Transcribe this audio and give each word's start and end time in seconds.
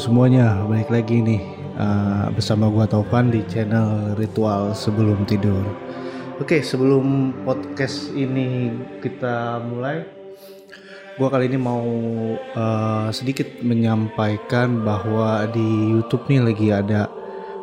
Semuanya, 0.00 0.64
balik 0.64 0.88
lagi 0.88 1.20
nih 1.20 1.44
uh, 1.76 2.32
bersama 2.32 2.72
gua 2.72 2.88
Taufan 2.88 3.28
di 3.28 3.44
channel 3.44 4.16
Ritual 4.16 4.72
Sebelum 4.72 5.28
Tidur. 5.28 5.60
Oke, 6.40 6.64
sebelum 6.64 7.36
podcast 7.44 8.08
ini 8.16 8.72
kita 9.04 9.60
mulai, 9.60 10.08
gua 11.20 11.28
kali 11.28 11.52
ini 11.52 11.60
mau 11.60 11.84
uh, 12.32 13.12
sedikit 13.12 13.60
menyampaikan 13.60 14.80
bahwa 14.80 15.44
di 15.52 15.92
YouTube 15.92 16.32
nih 16.32 16.48
lagi 16.48 16.72
ada 16.72 17.12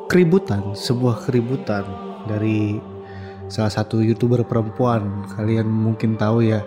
keributan, 0.05 0.77
sebuah 0.77 1.25
keributan 1.25 1.89
dari 2.29 2.77
salah 3.49 3.73
satu 3.73 4.05
youtuber 4.05 4.45
perempuan. 4.45 5.25
Kalian 5.33 5.65
mungkin 5.65 6.21
tahu 6.21 6.45
ya, 6.45 6.61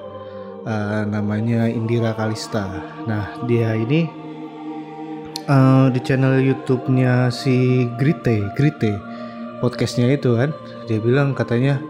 uh, 0.67 1.07
namanya 1.07 1.71
Indira 1.71 2.11
Kalista. 2.19 2.67
Nah, 3.07 3.39
dia 3.47 3.79
ini 3.79 4.19
uh, 5.47 5.87
di 5.89 6.01
channel 6.03 6.43
YouTube-nya 6.43 7.33
si 7.33 7.87
Grite, 7.97 8.53
Grite, 8.59 8.99
podcastnya 9.63 10.11
itu 10.13 10.37
kan, 10.37 10.53
dia 10.85 10.99
bilang 11.01 11.33
katanya, 11.33 11.81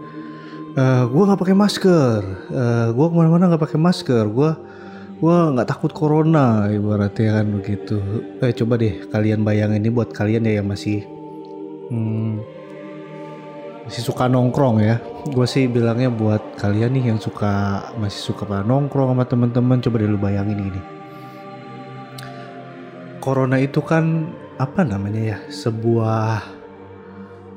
uh, 0.77 1.09
gue 1.09 1.23
nggak 1.25 1.41
pakai 1.41 1.55
masker, 1.57 2.19
uh, 2.53 2.87
gue 2.93 3.05
ke 3.09 3.15
mana-mana 3.15 3.51
nggak 3.51 3.63
pakai 3.63 3.79
masker, 3.81 4.23
gue 4.29 4.51
gue 5.21 5.37
nggak 5.53 5.69
takut 5.69 5.93
corona 5.93 6.65
ibaratnya 6.73 7.41
kan 7.41 7.45
begitu. 7.53 8.01
Eh 8.41 8.57
coba 8.57 8.73
deh 8.81 9.05
kalian 9.05 9.45
bayangin 9.45 9.85
ini 9.85 9.93
buat 9.93 10.09
kalian 10.09 10.49
ya 10.49 10.57
yang 10.57 10.65
masih 10.65 11.05
hmm, 11.93 12.41
masih 13.85 14.01
suka 14.01 14.25
nongkrong 14.25 14.81
ya. 14.81 14.97
Gue 15.29 15.45
sih 15.45 15.69
bilangnya 15.69 16.09
buat 16.09 16.57
kalian 16.57 16.97
nih 16.97 17.13
yang 17.13 17.19
suka 17.21 17.85
masih 18.01 18.33
suka 18.33 18.65
nongkrong 18.65 19.13
sama 19.13 19.29
teman-teman 19.29 19.77
coba 19.77 20.01
deh 20.01 20.09
lu 20.09 20.17
bayangin 20.17 20.57
ini 20.57 21.00
corona 23.21 23.61
itu 23.61 23.79
kan 23.85 24.33
apa 24.57 24.81
namanya 24.81 25.21
ya 25.21 25.37
sebuah 25.47 26.41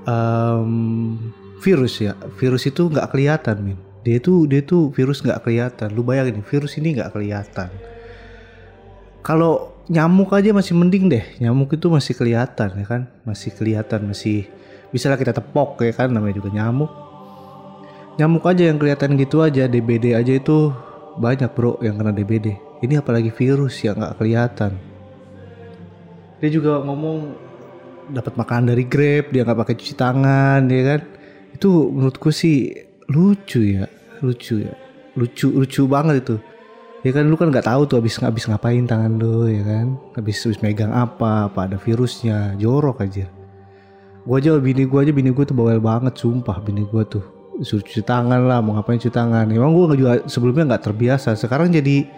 um, 0.05 1.17
virus 1.65 2.05
ya. 2.05 2.13
Virus 2.37 2.69
itu 2.69 2.93
nggak 2.93 3.09
kelihatan 3.11 3.57
min. 3.65 3.79
Dia 4.05 4.21
itu 4.21 4.45
dia 4.45 4.61
itu 4.61 4.93
virus 4.93 5.25
nggak 5.25 5.41
kelihatan. 5.41 5.89
Lu 5.97 6.05
bayangin 6.05 6.45
virus 6.45 6.77
ini 6.77 7.01
nggak 7.01 7.17
kelihatan. 7.17 7.73
Kalau 9.25 9.73
nyamuk 9.89 10.31
aja 10.37 10.53
masih 10.53 10.77
mending 10.77 11.09
deh. 11.09 11.25
Nyamuk 11.41 11.73
itu 11.73 11.89
masih 11.89 12.13
kelihatan 12.13 12.77
ya 12.77 12.87
kan? 12.87 13.03
Masih 13.25 13.51
kelihatan 13.57 14.05
masih 14.13 14.45
bisa 14.93 15.09
lah 15.09 15.17
kita 15.17 15.33
tepok 15.33 15.81
ya 15.81 15.97
kan 15.97 16.13
namanya 16.13 16.39
juga 16.45 16.53
nyamuk. 16.53 16.93
Nyamuk 18.21 18.47
aja 18.47 18.71
yang 18.71 18.79
kelihatan 18.79 19.19
gitu 19.19 19.43
aja 19.43 19.67
DBD 19.67 20.15
aja 20.15 20.31
itu 20.31 20.71
banyak 21.19 21.51
bro 21.55 21.79
yang 21.83 21.99
kena 21.99 22.11
DBD 22.11 22.59
ini 22.83 22.99
apalagi 22.99 23.31
virus 23.31 23.81
yang 23.87 23.99
nggak 23.99 24.19
kelihatan 24.19 24.77
dia 26.45 26.53
juga 26.53 26.85
ngomong 26.85 27.33
dapat 28.13 28.37
makanan 28.37 28.77
dari 28.77 28.85
Grab 28.85 29.33
dia 29.33 29.49
nggak 29.49 29.59
pakai 29.65 29.75
cuci 29.81 29.95
tangan 29.97 30.61
ya 30.69 30.83
kan? 30.85 31.01
Itu 31.57 31.89
menurutku 31.89 32.29
sih 32.29 32.77
lucu 33.09 33.65
ya 33.65 33.89
lucu 34.21 34.61
ya. 34.61 34.77
Lucu 35.17 35.49
lucu 35.49 35.89
banget 35.89 36.21
itu. 36.21 36.37
Ya 37.05 37.13
kan 37.17 37.29
lu 37.29 37.37
kan 37.41 37.49
nggak 37.49 37.65
tahu 37.65 37.89
tuh 37.89 38.05
habis 38.05 38.21
habis 38.21 38.45
ngapain 38.45 38.85
tangan 38.85 39.17
lu 39.17 39.49
ya 39.49 39.65
kan? 39.65 39.97
Habis 40.13 40.45
habis 40.45 40.61
megang 40.61 40.93
apa 40.93 41.49
apa 41.49 41.65
ada 41.65 41.81
virusnya 41.81 42.53
jorok 42.61 43.01
aja 43.01 43.29
gua 44.25 44.41
aja 44.41 44.57
bini 44.57 44.89
gua 44.89 45.05
aja 45.05 45.13
bini 45.13 45.31
gua 45.31 45.45
tuh 45.45 45.57
bawel 45.57 45.81
banget 45.81 46.17
sumpah 46.17 46.59
bini 46.65 46.83
gua 46.89 47.05
tuh. 47.05 47.25
Suruh 47.63 47.85
cuci 47.87 48.03
tangan 48.03 48.51
lah 48.51 48.59
mau 48.59 48.75
ngapain 48.75 48.99
cuci 48.99 49.13
tangan. 49.13 49.47
Emang 49.53 49.71
gua 49.77 49.95
juga 49.95 50.25
sebelumnya 50.27 50.75
nggak 50.75 50.83
terbiasa 50.91 51.37
sekarang 51.37 51.71
jadi 51.71 52.09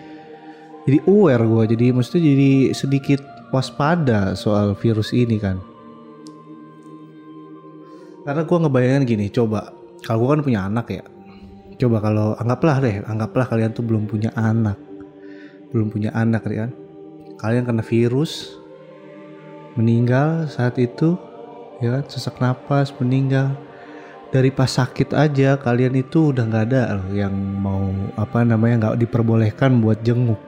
jadi 0.87 0.99
aware 1.11 1.45
gua 1.45 1.63
jadi 1.67 1.91
maksudnya 1.91 2.23
jadi 2.31 2.51
sedikit 2.73 3.21
waspada 3.55 4.35
soal 4.35 4.75
virus 4.79 5.15
ini 5.15 5.39
kan? 5.39 5.63
Karena 8.27 8.43
gue 8.43 8.59
ngebayangin 8.59 9.05
gini 9.07 9.27
coba 9.31 9.71
kalau 10.03 10.27
gue 10.27 10.29
kan 10.35 10.43
punya 10.43 10.61
anak 10.67 10.87
ya 10.91 11.05
coba 11.77 12.03
kalau 12.03 12.35
anggaplah 12.41 12.83
deh 12.83 13.05
anggaplah 13.07 13.47
kalian 13.47 13.71
tuh 13.71 13.85
belum 13.87 14.09
punya 14.09 14.33
anak 14.35 14.81
belum 15.71 15.93
punya 15.93 16.11
anak 16.15 16.43
ya 16.51 16.67
kan? 16.67 16.71
Kalian 17.37 17.69
kena 17.69 17.85
virus 17.85 18.57
meninggal 19.77 20.49
saat 20.49 20.81
itu 20.81 21.15
ya 21.85 22.01
kan? 22.01 22.05
Sesak 22.09 22.41
napas 22.41 22.91
meninggal. 22.97 23.55
Dari 24.33 24.51
pas 24.51 24.69
sakit 24.69 25.15
aja 25.15 25.55
kalian 25.55 25.95
itu 26.03 26.35
udah 26.35 26.45
nggak 26.51 26.65
ada 26.73 26.99
loh 26.99 27.09
yang 27.15 27.33
mau 27.37 27.87
apa 28.19 28.43
namanya 28.43 28.91
nggak 28.91 29.07
diperbolehkan 29.07 29.79
buat 29.79 30.03
jenguk. 30.03 30.41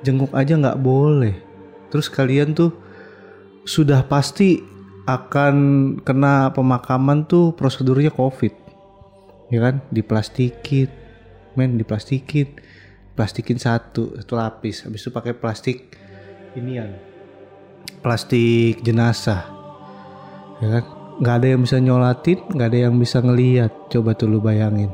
Jenguk 0.00 0.32
aja 0.32 0.56
nggak 0.56 0.80
boleh 0.80 1.36
terus 1.94 2.10
kalian 2.10 2.58
tuh 2.58 2.74
sudah 3.62 4.02
pasti 4.10 4.58
akan 5.06 5.54
kena 6.02 6.50
pemakaman 6.50 7.22
tuh 7.30 7.54
prosedurnya 7.54 8.10
covid. 8.10 8.50
Ya 9.46 9.62
kan? 9.62 9.78
Diplastikin. 9.94 10.90
Men 11.54 11.78
diplastikin. 11.78 12.58
Plastikin 13.14 13.62
satu 13.62 14.18
satu 14.18 14.34
lapis. 14.34 14.82
Habis 14.82 15.06
itu 15.06 15.14
pakai 15.14 15.38
plastik 15.38 15.94
inian. 16.58 16.98
Plastik 18.02 18.82
jenazah. 18.82 19.46
Ya 20.58 20.66
kan? 20.74 20.84
Nggak 21.22 21.34
ada 21.38 21.46
yang 21.46 21.62
bisa 21.62 21.76
nyolatin 21.78 22.38
nggak 22.50 22.68
ada 22.74 22.78
yang 22.90 22.94
bisa 22.98 23.22
ngeliat. 23.22 23.70
Coba 23.86 24.18
tuh 24.18 24.34
lu 24.34 24.42
bayangin. 24.42 24.90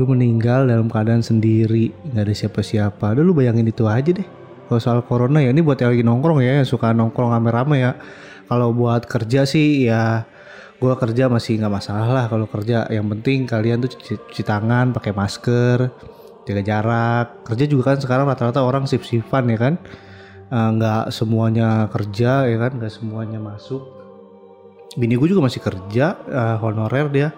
Lu 0.00 0.08
meninggal 0.08 0.72
dalam 0.72 0.88
keadaan 0.88 1.20
sendiri 1.20 1.92
nggak 2.08 2.24
ada 2.24 2.32
siapa-siapa. 2.32 3.12
Udah 3.12 3.20
lu 3.20 3.36
bayangin 3.36 3.68
itu 3.68 3.84
aja 3.84 4.08
deh 4.08 4.43
kalau 4.66 4.80
soal 4.80 5.00
corona 5.04 5.40
ya 5.44 5.52
ini 5.52 5.60
buat 5.60 5.78
yang 5.80 5.92
lagi 5.92 6.04
nongkrong 6.04 6.40
ya 6.40 6.62
yang 6.62 6.68
suka 6.68 6.90
nongkrong 6.96 7.30
rame-rame 7.32 7.76
ya. 7.80 7.92
Kalau 8.44 8.76
buat 8.76 9.08
kerja 9.08 9.48
sih 9.48 9.88
ya 9.88 10.28
gue 10.76 10.92
kerja 11.00 11.32
masih 11.32 11.56
nggak 11.62 11.72
masalah 11.72 12.08
lah 12.12 12.24
kalau 12.28 12.44
kerja. 12.44 12.84
Yang 12.92 13.06
penting 13.16 13.38
kalian 13.48 13.80
tuh 13.80 13.90
cuci, 13.96 14.42
tangan 14.44 14.92
pakai 14.92 15.12
masker 15.16 15.88
jaga 16.44 16.62
jarak. 16.62 17.26
Kerja 17.48 17.64
juga 17.64 17.94
kan 17.94 17.98
sekarang 18.04 18.28
rata-rata 18.28 18.60
orang 18.60 18.84
sip-sipan 18.84 19.48
ya 19.48 19.58
kan? 19.58 19.74
Nggak 20.52 21.02
uh, 21.08 21.12
semuanya 21.12 21.88
kerja 21.88 22.44
ya 22.44 22.56
kan? 22.60 22.76
Nggak 22.76 22.92
semuanya 22.92 23.40
masuk. 23.40 23.80
Bini 24.94 25.16
gue 25.16 25.28
juga 25.32 25.42
masih 25.42 25.64
kerja 25.64 26.20
uh, 26.28 26.56
honorer 26.60 27.08
dia 27.08 27.28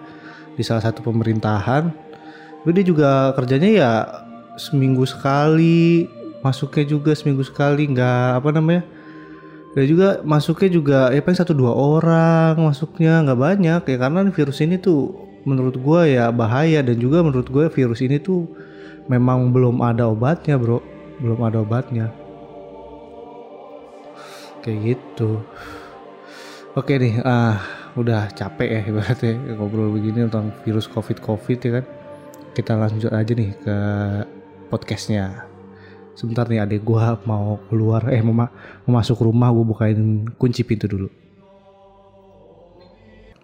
di 0.53 0.63
salah 0.65 0.83
satu 0.83 1.01
pemerintahan. 1.07 1.89
Tapi 2.61 2.71
dia 2.75 2.83
juga 2.83 3.31
kerjanya 3.31 3.69
ya 3.71 3.91
seminggu 4.59 5.07
sekali 5.07 6.09
masuknya 6.45 6.85
juga 6.85 7.11
seminggu 7.17 7.43
sekali 7.45 7.89
nggak 7.89 8.41
apa 8.43 8.49
namanya 8.53 8.83
dan 9.77 9.83
juga 9.85 10.07
masuknya 10.25 10.69
juga 10.73 10.99
ya 11.13 11.21
paling 11.21 11.37
satu 11.37 11.53
dua 11.53 11.73
orang 11.73 12.57
masuknya 12.57 13.21
nggak 13.25 13.39
banyak 13.39 13.81
ya 13.85 13.97
karena 13.97 14.25
virus 14.29 14.59
ini 14.61 14.81
tuh 14.81 15.27
menurut 15.47 15.79
gue 15.79 16.01
ya 16.19 16.27
bahaya 16.27 16.83
dan 16.83 16.99
juga 16.99 17.23
menurut 17.23 17.47
gue 17.47 17.71
virus 17.71 18.03
ini 18.03 18.19
tuh 18.19 18.51
memang 19.07 19.55
belum 19.55 19.79
ada 19.79 20.11
obatnya 20.11 20.59
bro. 20.59 20.83
Belum 21.23 21.39
ada 21.47 21.63
obatnya. 21.63 22.11
Kayak 24.61 24.99
gitu. 24.99 25.39
Oke 26.75 26.99
nih 26.99 27.23
ah 27.23 27.57
udah 27.97 28.29
capek 28.35 28.69
ya 28.69 28.81
ibaratnya 28.85 29.33
ngobrol 29.57 29.89
begini 29.89 30.29
tentang 30.29 30.53
virus 30.61 30.85
covid 30.85 31.23
covid 31.23 31.57
ya 31.63 31.71
kan. 31.81 31.85
Kita 32.53 32.75
lanjut 32.75 33.09
aja 33.09 33.31
nih 33.33 33.55
ke 33.63 33.77
podcastnya 34.67 35.46
sebentar 36.17 36.49
nih 36.49 36.65
adik 36.65 36.81
gue 36.81 37.05
mau 37.29 37.61
keluar. 37.69 38.09
Eh 38.09 38.25
mau, 38.25 38.33
ma 38.33 38.49
mau 38.89 38.97
masuk 38.97 39.21
rumah 39.21 39.53
gue 39.53 39.61
bukain 39.61 40.25
kunci 40.33 40.65
pintu 40.65 40.89
dulu. 40.89 41.09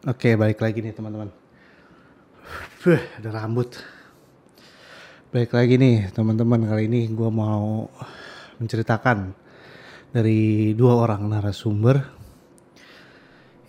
Oke 0.09 0.33
balik 0.33 0.57
lagi 0.59 0.81
nih 0.81 0.91
teman-teman. 0.97 1.29
Ada 3.21 3.29
rambut. 3.29 3.77
Balik 5.29 5.53
lagi 5.53 5.77
nih 5.77 6.09
teman-teman. 6.11 6.65
Kali 6.65 6.89
ini 6.89 7.07
gue 7.13 7.29
mau 7.29 7.87
menceritakan 8.57 9.37
dari 10.09 10.73
dua 10.73 10.97
orang 10.97 11.29
narasumber 11.29 12.01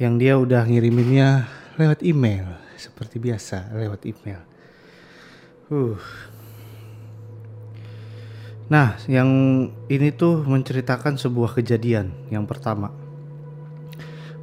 yang 0.01 0.19
dia 0.19 0.35
udah 0.41 0.65
ngiriminnya 0.65 1.47
lewat 1.77 2.01
email. 2.03 2.57
Seperti 2.75 3.21
biasa 3.21 3.71
lewat 3.77 4.01
email. 4.09 4.41
Uh 5.71 6.01
Nah, 8.65 8.97
yang 9.13 9.29
ini 9.93 10.09
tuh 10.09 10.41
menceritakan 10.41 11.21
sebuah 11.21 11.61
kejadian 11.61 12.33
yang 12.33 12.49
pertama. 12.49 12.89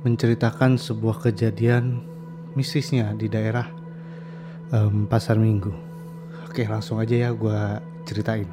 Menceritakan 0.06 0.77
sebuah 0.77 1.25
kejadian 1.25 2.06
mistisnya 2.53 3.18
di 3.18 3.25
daerah 3.25 3.65
um, 4.69 5.09
Pasar 5.09 5.41
Minggu. 5.41 5.73
Oke, 6.45 6.69
langsung 6.69 7.01
aja 7.01 7.18
ya 7.18 7.29
gue 7.33 7.59
ceritain. 8.06 8.45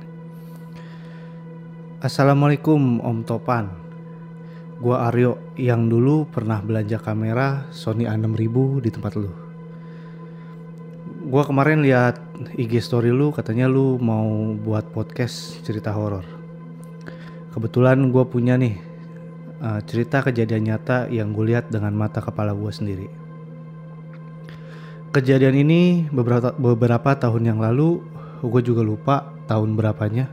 Assalamualaikum 2.00 3.04
Om 3.04 3.18
Topan. 3.28 3.68
Gue 4.80 4.96
Aryo 4.96 5.52
yang 5.60 5.90
dulu 5.90 6.30
pernah 6.32 6.64
belanja 6.64 6.96
kamera 6.96 7.68
Sony 7.74 8.08
A6000 8.08 8.56
di 8.80 8.90
tempat 8.94 9.12
lu. 9.20 9.47
Gue 11.28 11.44
kemarin 11.44 11.84
lihat 11.84 12.16
IG 12.56 12.80
story 12.80 13.12
lu 13.12 13.28
katanya 13.36 13.68
lu 13.68 14.00
mau 14.00 14.56
buat 14.56 14.88
podcast 14.88 15.60
cerita 15.60 15.92
horor. 15.92 16.24
Kebetulan 17.52 18.00
gue 18.08 18.24
punya 18.24 18.56
nih 18.56 18.80
uh, 19.60 19.76
cerita 19.84 20.24
kejadian 20.24 20.72
nyata 20.72 21.04
yang 21.12 21.36
gue 21.36 21.52
lihat 21.52 21.68
dengan 21.68 21.92
mata 21.92 22.24
kepala 22.24 22.56
gue 22.56 22.72
sendiri. 22.72 23.12
Kejadian 25.12 25.68
ini 25.68 26.08
beberapa 26.08 26.56
beberapa 26.56 27.12
tahun 27.12 27.44
yang 27.44 27.60
lalu, 27.60 28.00
gue 28.40 28.62
juga 28.64 28.80
lupa 28.80 29.28
tahun 29.52 29.76
berapanya. 29.76 30.32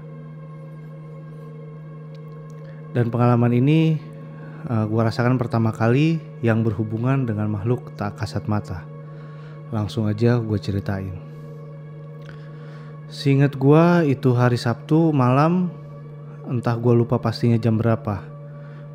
Dan 2.96 3.12
pengalaman 3.12 3.52
ini 3.52 4.00
uh, 4.72 4.88
gue 4.88 5.02
rasakan 5.04 5.36
pertama 5.36 5.76
kali 5.76 6.24
yang 6.40 6.64
berhubungan 6.64 7.28
dengan 7.28 7.52
makhluk 7.52 7.92
tak 8.00 8.16
kasat 8.16 8.48
mata. 8.48 8.95
Langsung 9.74 10.06
aja 10.06 10.38
gue 10.38 10.60
ceritain. 10.62 11.16
Seingat 13.06 13.56
gue 13.56 13.86
itu 14.12 14.34
hari 14.34 14.58
Sabtu 14.58 15.14
malam, 15.14 15.70
entah 16.50 16.74
gue 16.74 16.94
lupa 16.94 17.22
pastinya 17.22 17.56
jam 17.56 17.78
berapa. 17.78 18.26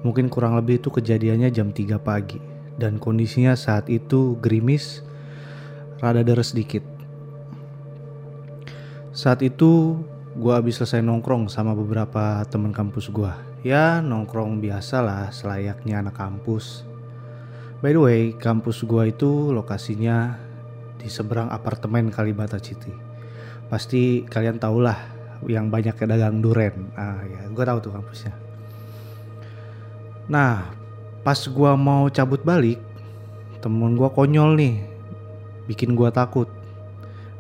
Mungkin 0.03 0.27
kurang 0.27 0.59
lebih 0.59 0.83
itu 0.83 0.91
kejadiannya 0.91 1.49
jam 1.55 1.71
3 1.71 1.97
pagi. 2.03 2.43
Dan 2.81 2.97
kondisinya 2.97 3.53
saat 3.55 3.93
itu 3.93 4.41
gerimis, 4.41 5.05
rada 6.01 6.25
deres 6.25 6.57
sedikit. 6.57 6.83
Saat 9.13 9.45
itu 9.45 10.01
gue 10.33 10.53
habis 10.55 10.81
selesai 10.81 11.05
nongkrong 11.05 11.53
sama 11.53 11.77
beberapa 11.77 12.41
teman 12.49 12.73
kampus 12.73 13.13
gue. 13.13 13.33
Ya 13.61 14.01
nongkrong 14.01 14.63
biasa 14.65 15.05
lah 15.05 15.29
selayaknya 15.29 16.01
anak 16.01 16.17
kampus. 16.17 16.89
By 17.85 17.93
the 17.93 18.01
way, 18.01 18.23
kampus 18.33 18.85
gue 18.85 19.13
itu 19.13 19.53
lokasinya 19.53 20.50
di 21.01 21.09
seberang 21.09 21.49
apartemen 21.49 22.13
Kalibata 22.13 22.61
City. 22.61 22.93
Pasti 23.73 24.29
kalian 24.29 24.61
tau 24.61 24.77
lah 24.77 25.01
yang 25.49 25.73
banyak 25.73 25.97
dagang 25.97 26.45
duren. 26.45 26.93
Ah 26.93 27.25
ya 27.25 27.49
gue 27.49 27.65
tahu 27.65 27.79
tuh 27.81 27.93
kampusnya. 27.97 28.37
Nah 30.29 30.69
pas 31.25 31.41
gue 31.41 31.73
mau 31.81 32.13
cabut 32.13 32.45
balik 32.45 32.77
temen 33.65 33.97
gue 33.97 34.09
konyol 34.13 34.61
nih 34.61 34.85
bikin 35.65 35.97
gue 35.97 36.13
takut. 36.13 36.49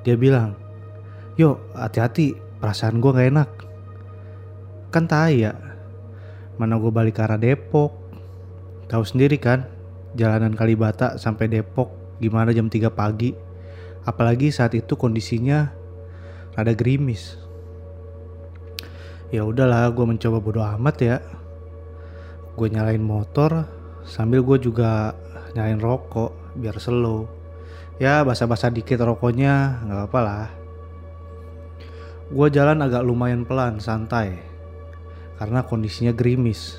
Dia 0.01 0.17
bilang 0.17 0.57
yuk 1.37 1.61
hati-hati 1.77 2.41
perasaan 2.57 3.05
gue 3.05 3.13
gak 3.13 3.29
enak. 3.37 3.51
Kan 4.89 5.05
tai 5.05 5.45
ya 5.45 5.53
mana 6.57 6.81
gue 6.81 6.89
balik 6.89 7.21
ke 7.21 7.23
arah 7.25 7.37
Depok. 7.37 7.93
Tahu 8.89 9.05
sendiri 9.07 9.37
kan 9.37 9.69
jalanan 10.17 10.57
Kalibata 10.57 11.21
sampai 11.21 11.47
Depok 11.47 11.93
gimana 12.19 12.51
jam 12.53 12.67
3 12.69 12.91
pagi 12.91 13.50
apalagi 14.05 14.49
saat 14.53 14.73
itu 14.77 14.97
kondisinya 14.97 15.73
rada 16.57 16.73
gerimis. 16.77 17.37
Ya 19.31 19.47
udahlah 19.47 19.87
gue 19.95 20.05
mencoba 20.07 20.39
bodo 20.43 20.61
amat 20.65 20.97
ya. 21.01 21.17
Gue 22.59 22.67
nyalain 22.67 23.03
motor 23.03 23.65
sambil 24.03 24.43
gue 24.43 24.59
juga 24.59 25.15
nyalain 25.55 25.79
rokok 25.79 26.59
biar 26.59 26.77
slow. 26.83 27.31
Ya 28.01 28.25
basa-basa 28.27 28.73
dikit 28.73 28.99
rokoknya 29.01 29.85
nggak 29.87 29.97
apa-apa 29.97 30.21
lah. 30.21 30.49
Gue 32.31 32.47
jalan 32.51 32.83
agak 32.83 33.07
lumayan 33.07 33.47
pelan 33.47 33.79
santai 33.79 34.39
karena 35.39 35.63
kondisinya 35.63 36.11
gerimis. 36.11 36.79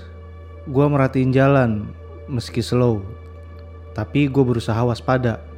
Gue 0.67 0.85
merhatiin 0.85 1.31
jalan 1.33 1.89
meski 2.27 2.59
slow 2.59 3.03
tapi 3.91 4.31
gue 4.31 4.43
berusaha 4.43 4.79
waspada 4.87 5.50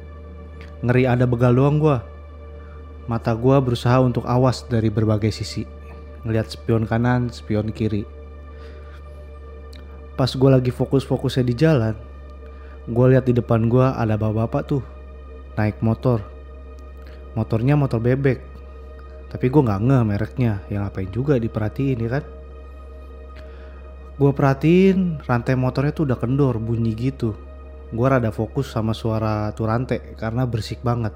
ngeri 0.84 1.08
ada 1.08 1.24
begal 1.24 1.56
doang 1.56 1.80
gue 1.80 1.96
Mata 3.04 3.36
gue 3.36 3.56
berusaha 3.60 4.00
untuk 4.00 4.24
awas 4.24 4.64
dari 4.64 4.88
berbagai 4.88 5.28
sisi. 5.28 5.68
Ngeliat 6.24 6.56
spion 6.56 6.88
kanan, 6.88 7.28
spion 7.28 7.68
kiri. 7.68 8.08
Pas 10.16 10.32
gue 10.32 10.48
lagi 10.48 10.72
fokus-fokusnya 10.72 11.44
di 11.44 11.54
jalan, 11.58 11.92
gue 12.88 13.06
lihat 13.12 13.28
di 13.28 13.36
depan 13.36 13.68
gue 13.68 13.84
ada 13.84 14.16
bapak-bapak 14.16 14.62
tuh 14.64 14.82
naik 15.60 15.84
motor. 15.84 16.24
Motornya 17.36 17.76
motor 17.76 18.00
bebek. 18.00 18.40
Tapi 19.28 19.52
gue 19.52 19.60
nggak 19.60 19.82
nge 19.84 19.98
mereknya, 20.08 20.52
yang 20.72 20.88
ngapain 20.88 21.10
juga 21.12 21.36
diperhatiin 21.36 21.98
ya 22.00 22.08
kan. 22.08 22.24
Gue 24.16 24.32
perhatiin 24.32 25.20
rantai 25.28 25.58
motornya 25.60 25.92
tuh 25.92 26.08
udah 26.08 26.16
kendor, 26.16 26.56
bunyi 26.56 26.96
gitu. 26.96 27.36
Gue 27.94 28.06
rada 28.10 28.34
fokus 28.34 28.74
sama 28.74 28.90
suara 28.90 29.54
tuh 29.54 29.70
rantai 29.70 30.18
karena 30.18 30.42
bersik 30.50 30.82
banget. 30.82 31.14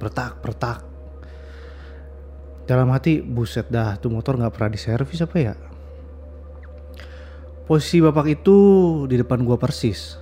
Pertak, 0.00 0.40
pertak, 0.40 0.92
dalam 2.62 2.94
hati 2.94 3.18
buset 3.18 3.66
dah 3.66 3.98
tuh 3.98 4.08
motor 4.14 4.38
nggak 4.38 4.54
pernah 4.54 4.70
diservis 4.70 5.20
apa 5.20 5.36
ya? 5.36 5.54
Posisi 7.66 7.98
bapak 7.98 8.26
itu 8.30 8.56
di 9.10 9.18
depan 9.18 9.42
gua 9.42 9.58
persis. 9.58 10.18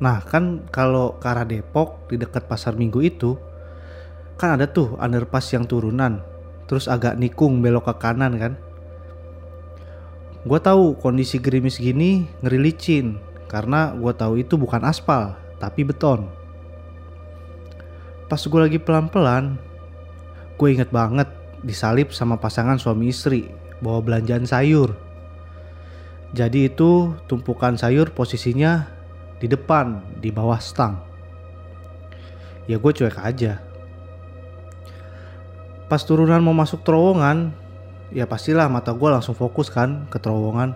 Nah 0.00 0.24
kan 0.24 0.64
kalau 0.72 1.20
ke 1.20 1.26
arah 1.28 1.44
Depok 1.44 2.08
di 2.08 2.16
dekat 2.16 2.48
pasar 2.48 2.74
minggu 2.74 3.00
itu 3.04 3.36
kan 4.40 4.58
ada 4.58 4.66
tuh 4.66 4.96
underpass 4.98 5.54
yang 5.54 5.68
turunan 5.68 6.24
terus 6.64 6.88
agak 6.88 7.20
nikung 7.20 7.60
belok 7.60 7.92
ke 7.92 7.94
kanan 8.00 8.40
kan. 8.40 8.52
Gua 10.48 10.60
tahu 10.64 10.96
kondisi 10.96 11.40
gerimis 11.40 11.76
gini 11.76 12.24
ngeri 12.40 12.58
licin 12.60 13.20
karena 13.54 13.94
gua 13.94 14.10
tahu 14.10 14.42
itu 14.42 14.58
bukan 14.58 14.82
aspal 14.82 15.38
tapi 15.62 15.86
beton 15.86 16.26
pas 18.26 18.42
gue 18.42 18.60
lagi 18.60 18.82
pelan-pelan 18.82 19.54
gue 20.58 20.68
inget 20.74 20.90
banget 20.90 21.30
disalip 21.64 22.10
sama 22.10 22.36
pasangan 22.42 22.76
suami 22.76 23.08
istri 23.08 23.48
bawa 23.80 24.04
belanjaan 24.04 24.44
sayur. 24.44 24.94
Jadi 26.34 26.68
itu 26.68 27.14
tumpukan 27.30 27.78
sayur 27.80 28.12
posisinya 28.12 28.86
di 29.40 29.46
depan, 29.46 30.02
di 30.20 30.28
bawah 30.34 30.60
stang. 30.60 31.00
Ya 32.68 32.76
gue 32.76 32.92
cuek 32.92 33.18
aja. 33.20 33.60
Pas 35.88 36.00
turunan 36.02 36.40
mau 36.40 36.56
masuk 36.56 36.82
terowongan, 36.82 37.52
ya 38.10 38.24
pastilah 38.24 38.66
mata 38.72 38.90
gue 38.96 39.08
langsung 39.08 39.36
fokus 39.36 39.70
kan 39.70 40.08
ke 40.10 40.18
terowongan. 40.18 40.74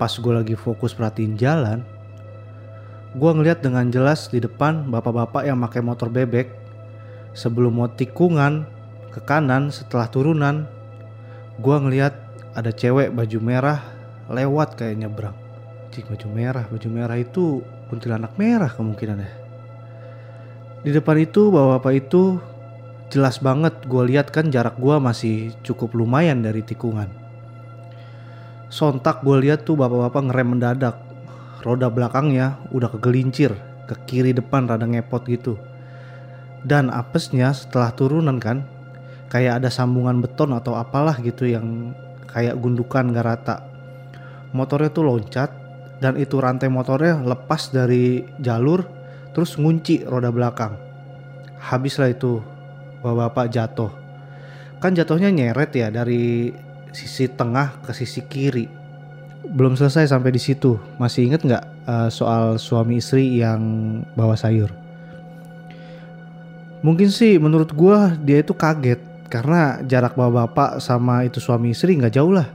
Pas 0.00 0.08
gue 0.08 0.32
lagi 0.32 0.56
fokus 0.56 0.96
perhatiin 0.96 1.36
jalan, 1.36 1.84
gue 3.12 3.30
ngeliat 3.36 3.60
dengan 3.60 3.92
jelas 3.92 4.32
di 4.32 4.40
depan 4.40 4.88
bapak-bapak 4.88 5.44
yang 5.44 5.60
pakai 5.60 5.84
motor 5.84 6.08
bebek. 6.08 6.56
Sebelum 7.36 7.76
mau 7.76 7.92
tikungan 7.92 8.64
ke 9.12 9.20
kanan 9.20 9.68
setelah 9.68 10.08
turunan 10.08 10.64
gue 11.60 11.76
ngeliat 11.76 12.16
ada 12.56 12.72
cewek 12.72 13.12
baju 13.12 13.38
merah 13.44 13.84
lewat 14.32 14.80
kayak 14.80 15.04
nyebrang. 15.04 15.36
Cik 15.92 16.08
baju 16.08 16.26
merah 16.32 16.64
baju 16.64 16.88
merah 16.88 17.18
itu 17.20 17.60
kuntilanak 17.92 18.38
merah 18.38 18.70
kemungkinan 18.70 19.18
ya 19.20 19.30
di 20.80 20.96
depan 20.96 21.16
itu 21.20 21.52
bapak-bapak 21.52 21.92
itu 22.08 22.40
jelas 23.12 23.36
banget 23.42 23.74
gue 23.84 24.02
lihat 24.08 24.32
kan 24.32 24.48
jarak 24.48 24.80
gue 24.80 24.96
masih 24.96 25.52
cukup 25.60 25.92
lumayan 25.92 26.40
dari 26.40 26.64
tikungan 26.64 27.10
sontak 28.70 29.26
gue 29.26 29.36
lihat 29.42 29.66
tuh 29.66 29.76
bapak-bapak 29.76 30.30
ngerem 30.30 30.48
mendadak 30.56 30.96
roda 31.66 31.90
belakangnya 31.92 32.56
udah 32.72 32.88
kegelincir 32.96 33.52
ke 33.84 33.94
kiri 34.06 34.32
depan 34.32 34.70
rada 34.70 34.86
ngepot 34.86 35.26
gitu 35.28 35.58
dan 36.64 36.92
apesnya 36.92 37.56
setelah 37.56 37.92
turunan 37.92 38.36
kan 38.36 38.64
kayak 39.32 39.62
ada 39.62 39.70
sambungan 39.72 40.20
beton 40.20 40.52
atau 40.52 40.76
apalah 40.76 41.16
gitu 41.22 41.48
yang 41.48 41.94
kayak 42.28 42.58
gundukan 42.58 43.14
gak 43.14 43.26
rata. 43.26 43.56
Motornya 44.50 44.90
tuh 44.90 45.06
loncat 45.06 45.50
dan 46.02 46.18
itu 46.18 46.36
rantai 46.42 46.66
motornya 46.66 47.22
lepas 47.22 47.70
dari 47.70 48.26
jalur 48.42 48.82
terus 49.32 49.56
ngunci 49.56 50.04
roda 50.04 50.28
belakang. 50.34 50.74
Habislah 51.62 52.10
itu 52.10 52.42
bapak-bapak 53.00 53.46
jatuh. 53.48 53.92
Kan 54.82 54.96
jatuhnya 54.96 55.30
nyeret 55.30 55.70
ya 55.76 55.88
dari 55.88 56.50
sisi 56.90 57.30
tengah 57.30 57.80
ke 57.82 57.94
sisi 57.94 58.22
kiri. 58.24 58.66
Belum 59.50 59.74
selesai 59.74 60.10
sampai 60.12 60.30
di 60.34 60.40
situ. 60.42 60.76
Masih 61.00 61.26
inget 61.26 61.42
nggak 61.42 61.64
uh, 61.88 62.08
soal 62.12 62.60
suami 62.60 63.00
istri 63.00 63.40
yang 63.40 63.60
bawa 64.14 64.36
sayur? 64.36 64.70
Mungkin 66.80 67.12
sih 67.12 67.36
menurut 67.36 67.76
gua 67.76 68.16
dia 68.16 68.40
itu 68.40 68.56
kaget 68.56 69.00
karena 69.28 69.84
jarak 69.84 70.16
bapak-bapak 70.16 70.80
sama 70.80 71.28
itu 71.28 71.38
suami 71.38 71.76
istri 71.76 71.96
nggak 71.96 72.14
jauh 72.16 72.32
lah. 72.32 72.48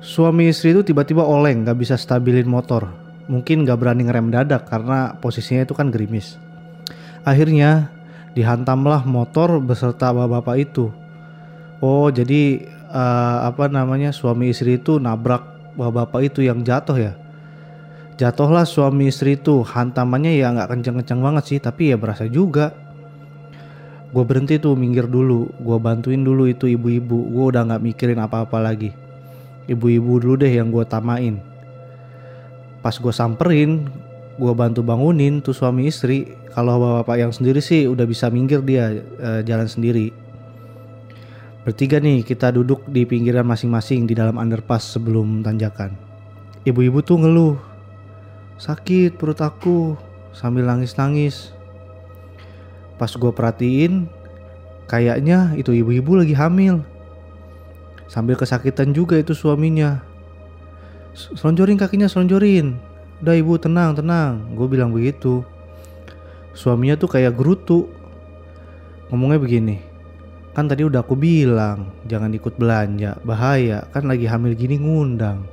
Suami 0.00 0.48
istri 0.48 0.72
itu 0.72 0.86
tiba-tiba 0.86 1.24
oleng 1.24 1.64
nggak 1.64 1.76
bisa 1.76 1.94
stabilin 1.98 2.48
motor. 2.48 2.88
Mungkin 3.26 3.66
nggak 3.66 3.78
berani 3.78 4.06
ngerem 4.06 4.30
dadak 4.30 4.70
karena 4.70 5.18
posisinya 5.18 5.66
itu 5.66 5.74
kan 5.74 5.90
gerimis. 5.90 6.38
Akhirnya 7.26 7.90
dihantamlah 8.38 9.02
motor 9.02 9.58
beserta 9.58 10.12
bapak-bapak 10.12 10.56
itu. 10.62 10.92
Oh 11.84 12.08
jadi 12.08 12.64
uh, 12.96 13.38
apa 13.52 13.68
namanya 13.68 14.10
suami 14.10 14.48
istri 14.48 14.80
itu 14.80 14.96
nabrak 14.96 15.44
bapak-bapak 15.76 16.32
itu 16.32 16.40
yang 16.48 16.64
jatuh 16.64 16.96
ya. 16.96 17.12
Jatuhlah 18.16 18.64
suami 18.64 19.12
istri 19.12 19.36
itu 19.36 19.60
hantamannya 19.60 20.40
ya 20.40 20.48
nggak 20.48 20.72
kenceng-kenceng 20.72 21.20
banget 21.20 21.44
sih 21.44 21.58
tapi 21.60 21.92
ya 21.92 22.00
berasa 22.00 22.24
juga. 22.24 22.72
Gue 24.08 24.24
berhenti 24.24 24.56
tuh 24.56 24.72
minggir 24.72 25.04
dulu 25.04 25.52
gue 25.60 25.76
bantuin 25.76 26.24
dulu 26.24 26.48
itu 26.48 26.64
ibu-ibu 26.64 27.28
gue 27.28 27.44
udah 27.52 27.68
nggak 27.68 27.82
mikirin 27.84 28.16
apa-apa 28.24 28.56
lagi. 28.56 28.96
Ibu-ibu 29.68 30.24
dulu 30.24 30.34
deh 30.40 30.48
yang 30.48 30.72
gue 30.72 30.84
tamain. 30.88 31.36
Pas 32.80 32.96
gue 32.96 33.12
samperin 33.12 33.84
gue 34.40 34.52
bantu 34.56 34.80
bangunin 34.80 35.44
tuh 35.44 35.52
suami 35.52 35.92
istri. 35.92 36.32
Kalau 36.56 36.80
bapak 36.80 37.20
yang 37.20 37.36
sendiri 37.36 37.60
sih 37.60 37.84
udah 37.84 38.08
bisa 38.08 38.32
minggir 38.32 38.64
dia 38.64 38.88
eh, 38.96 39.44
jalan 39.44 39.68
sendiri 39.68 40.08
bertiga 41.66 41.98
nih 41.98 42.22
kita 42.22 42.54
duduk 42.54 42.86
di 42.86 43.02
pinggiran 43.02 43.42
masing-masing 43.42 44.06
di 44.06 44.14
dalam 44.14 44.38
underpass 44.38 44.94
sebelum 44.94 45.42
tanjakan. 45.42 45.98
Ibu-ibu 46.62 47.02
tuh 47.02 47.18
ngeluh. 47.18 47.58
Sakit 48.54 49.18
perut 49.18 49.42
aku 49.42 49.98
sambil 50.30 50.62
nangis-nangis. 50.62 51.50
Pas 52.94 53.10
gue 53.10 53.32
perhatiin 53.34 54.06
kayaknya 54.86 55.58
itu 55.58 55.74
ibu-ibu 55.74 56.22
lagi 56.22 56.38
hamil. 56.38 56.86
Sambil 58.06 58.38
kesakitan 58.38 58.94
juga 58.94 59.18
itu 59.18 59.34
suaminya. 59.34 60.06
Selonjorin 61.18 61.82
kakinya 61.82 62.06
selonjorin. 62.06 62.78
Udah 63.26 63.34
ibu 63.34 63.58
tenang 63.58 63.98
tenang. 63.98 64.54
Gue 64.54 64.70
bilang 64.70 64.94
begitu. 64.94 65.42
Suaminya 66.54 66.94
tuh 66.94 67.10
kayak 67.10 67.34
gerutu. 67.34 67.90
Ngomongnya 69.10 69.42
begini 69.42 69.95
kan 70.56 70.72
tadi 70.72 70.88
udah 70.88 71.04
aku 71.04 71.20
bilang 71.20 71.92
jangan 72.08 72.32
ikut 72.32 72.56
belanja 72.56 73.20
bahaya. 73.28 73.84
Kan 73.92 74.08
lagi 74.08 74.24
hamil 74.24 74.56
gini 74.56 74.80
ngundang. 74.80 75.44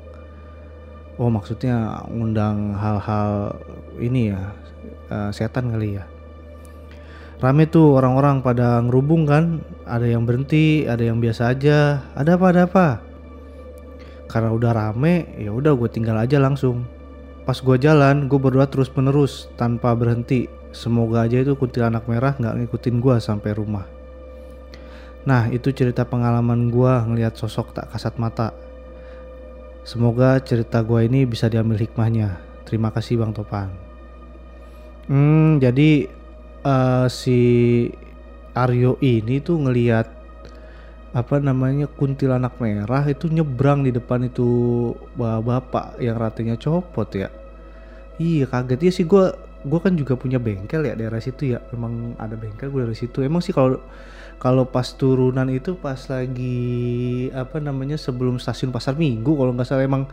Oh 1.19 1.27
maksudnya 1.27 2.07
ngundang 2.07 2.71
hal-hal 2.79 3.59
ini 3.99 4.31
ya 4.31 4.55
uh, 5.11 5.27
setan 5.35 5.75
kali 5.75 5.99
ya. 5.99 6.07
Rame 7.43 7.67
tuh 7.67 7.99
orang-orang 7.99 8.39
pada 8.39 8.79
ngerubung 8.79 9.27
kan 9.27 9.59
ada 9.83 10.07
yang 10.07 10.23
berhenti 10.23 10.87
ada 10.87 11.03
yang 11.03 11.19
biasa 11.19 11.51
aja. 11.51 11.99
Ada 12.15 12.39
apa 12.39 12.45
ada 12.55 12.61
apa? 12.63 12.87
Karena 14.31 14.55
udah 14.55 14.71
rame 14.71 15.35
ya 15.35 15.51
udah 15.51 15.75
gue 15.75 15.91
tinggal 15.91 16.15
aja 16.15 16.39
langsung. 16.39 16.87
Pas 17.43 17.59
gue 17.59 17.75
jalan 17.75 18.31
gue 18.31 18.39
berdoa 18.39 18.71
terus 18.71 18.87
menerus 18.95 19.51
tanpa 19.59 19.91
berhenti. 19.99 20.47
Semoga 20.71 21.27
aja 21.27 21.43
itu 21.43 21.59
kuntilanak 21.59 22.07
merah 22.07 22.39
nggak 22.39 22.55
ngikutin 22.63 23.03
gue 23.03 23.15
sampai 23.19 23.51
rumah 23.51 23.83
nah 25.23 25.47
itu 25.47 25.71
cerita 25.71 26.03
pengalaman 26.03 26.67
gue 26.67 26.93
ngelihat 27.07 27.35
sosok 27.39 27.75
tak 27.75 27.91
kasat 27.91 28.19
mata. 28.19 28.51
Semoga 29.83 30.39
cerita 30.39 30.79
gue 30.79 31.07
ini 31.07 31.27
bisa 31.27 31.51
diambil 31.51 31.75
hikmahnya. 31.79 32.39
Terima 32.63 32.91
kasih 32.91 33.19
bang 33.19 33.35
Topan. 33.35 33.67
Hmm 35.11 35.59
jadi 35.59 36.07
uh, 36.63 37.11
si 37.11 37.39
Aryo 38.55 38.95
ini 39.03 39.43
tuh 39.43 39.59
ngelihat 39.59 40.07
apa 41.13 41.37
namanya 41.37 41.85
kuntilanak 41.85 42.57
merah 42.57 43.05
itu 43.05 43.29
nyebrang 43.29 43.85
di 43.85 43.93
depan 43.93 44.25
itu 44.25 44.49
bapak 45.19 46.01
yang 46.01 46.17
ratenya 46.17 46.57
copot 46.57 47.05
ya. 47.13 47.29
Iya 48.17 48.49
kaget. 48.49 48.79
Ya 48.81 48.91
sih 48.93 49.05
gue 49.05 49.25
gue 49.63 49.79
kan 49.79 49.93
juga 49.93 50.17
punya 50.17 50.41
bengkel 50.41 50.89
ya 50.89 50.97
daerah 50.97 51.21
situ 51.21 51.53
ya. 51.53 51.61
Emang 51.69 52.17
ada 52.17 52.33
bengkel 52.33 52.73
gue 52.73 52.81
dari 52.89 52.97
situ. 52.97 53.21
Emang 53.21 53.45
sih 53.45 53.53
kalau 53.53 53.77
kalau 54.43 54.67
pas 54.67 54.83
turunan 54.91 55.47
itu 55.47 55.79
pas 55.79 55.95
lagi 56.11 57.31
apa 57.31 57.63
namanya 57.63 57.95
sebelum 57.95 58.35
stasiun 58.35 58.75
pasar 58.75 58.99
minggu 58.99 59.31
kalau 59.31 59.55
nggak 59.55 59.63
salah 59.63 59.87
emang 59.87 60.03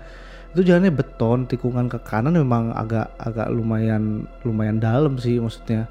itu 0.55 0.63
jalannya 0.63 0.95
beton 0.95 1.51
tikungan 1.51 1.91
ke 1.91 1.99
kanan 2.07 2.39
memang 2.39 2.71
agak 2.71 3.11
agak 3.19 3.51
lumayan 3.51 4.31
lumayan 4.47 4.79
dalam 4.79 5.19
sih 5.19 5.43
maksudnya 5.43 5.91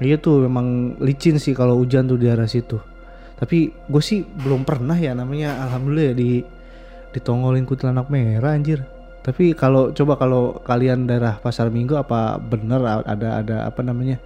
Iya 0.00 0.16
tuh 0.16 0.48
memang 0.48 0.96
licin 0.96 1.36
sih 1.36 1.52
kalau 1.52 1.76
hujan 1.76 2.08
tuh 2.08 2.16
di 2.16 2.24
arah 2.32 2.48
situ. 2.48 2.80
Tapi 3.36 3.68
gue 3.68 4.02
sih 4.04 4.24
belum 4.24 4.64
pernah 4.64 4.96
ya 4.96 5.12
namanya 5.12 5.60
alhamdulillah 5.68 6.06
ya 6.12 6.14
di 6.16 6.30
ditongolin 7.12 7.68
kuntilanak 7.68 8.08
merah 8.08 8.56
anjir. 8.56 8.80
Tapi 9.20 9.52
kalau 9.52 9.92
coba 9.92 10.16
kalau 10.16 10.56
kalian 10.64 11.04
daerah 11.04 11.36
Pasar 11.36 11.68
Minggu 11.68 12.00
apa 12.00 12.40
bener 12.40 12.80
ada 13.04 13.44
ada 13.44 13.56
apa 13.68 13.84
namanya 13.84 14.16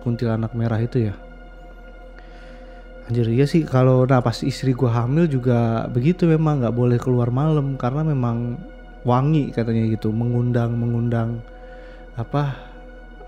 kuntilanak 0.00 0.56
merah 0.56 0.80
itu 0.80 1.12
ya? 1.12 1.14
Anjir 3.08 3.24
iya 3.32 3.48
sih 3.48 3.64
kalau 3.64 4.04
nah 4.04 4.20
pas 4.20 4.36
istri 4.44 4.76
gue 4.76 4.84
hamil 4.84 5.24
juga 5.24 5.88
begitu 5.88 6.28
memang 6.28 6.60
nggak 6.60 6.76
boleh 6.76 7.00
keluar 7.00 7.32
malam 7.32 7.80
karena 7.80 8.04
memang 8.04 8.60
wangi 9.08 9.48
katanya 9.48 9.88
gitu 9.88 10.12
mengundang 10.12 10.76
mengundang 10.76 11.40
apa 12.20 12.52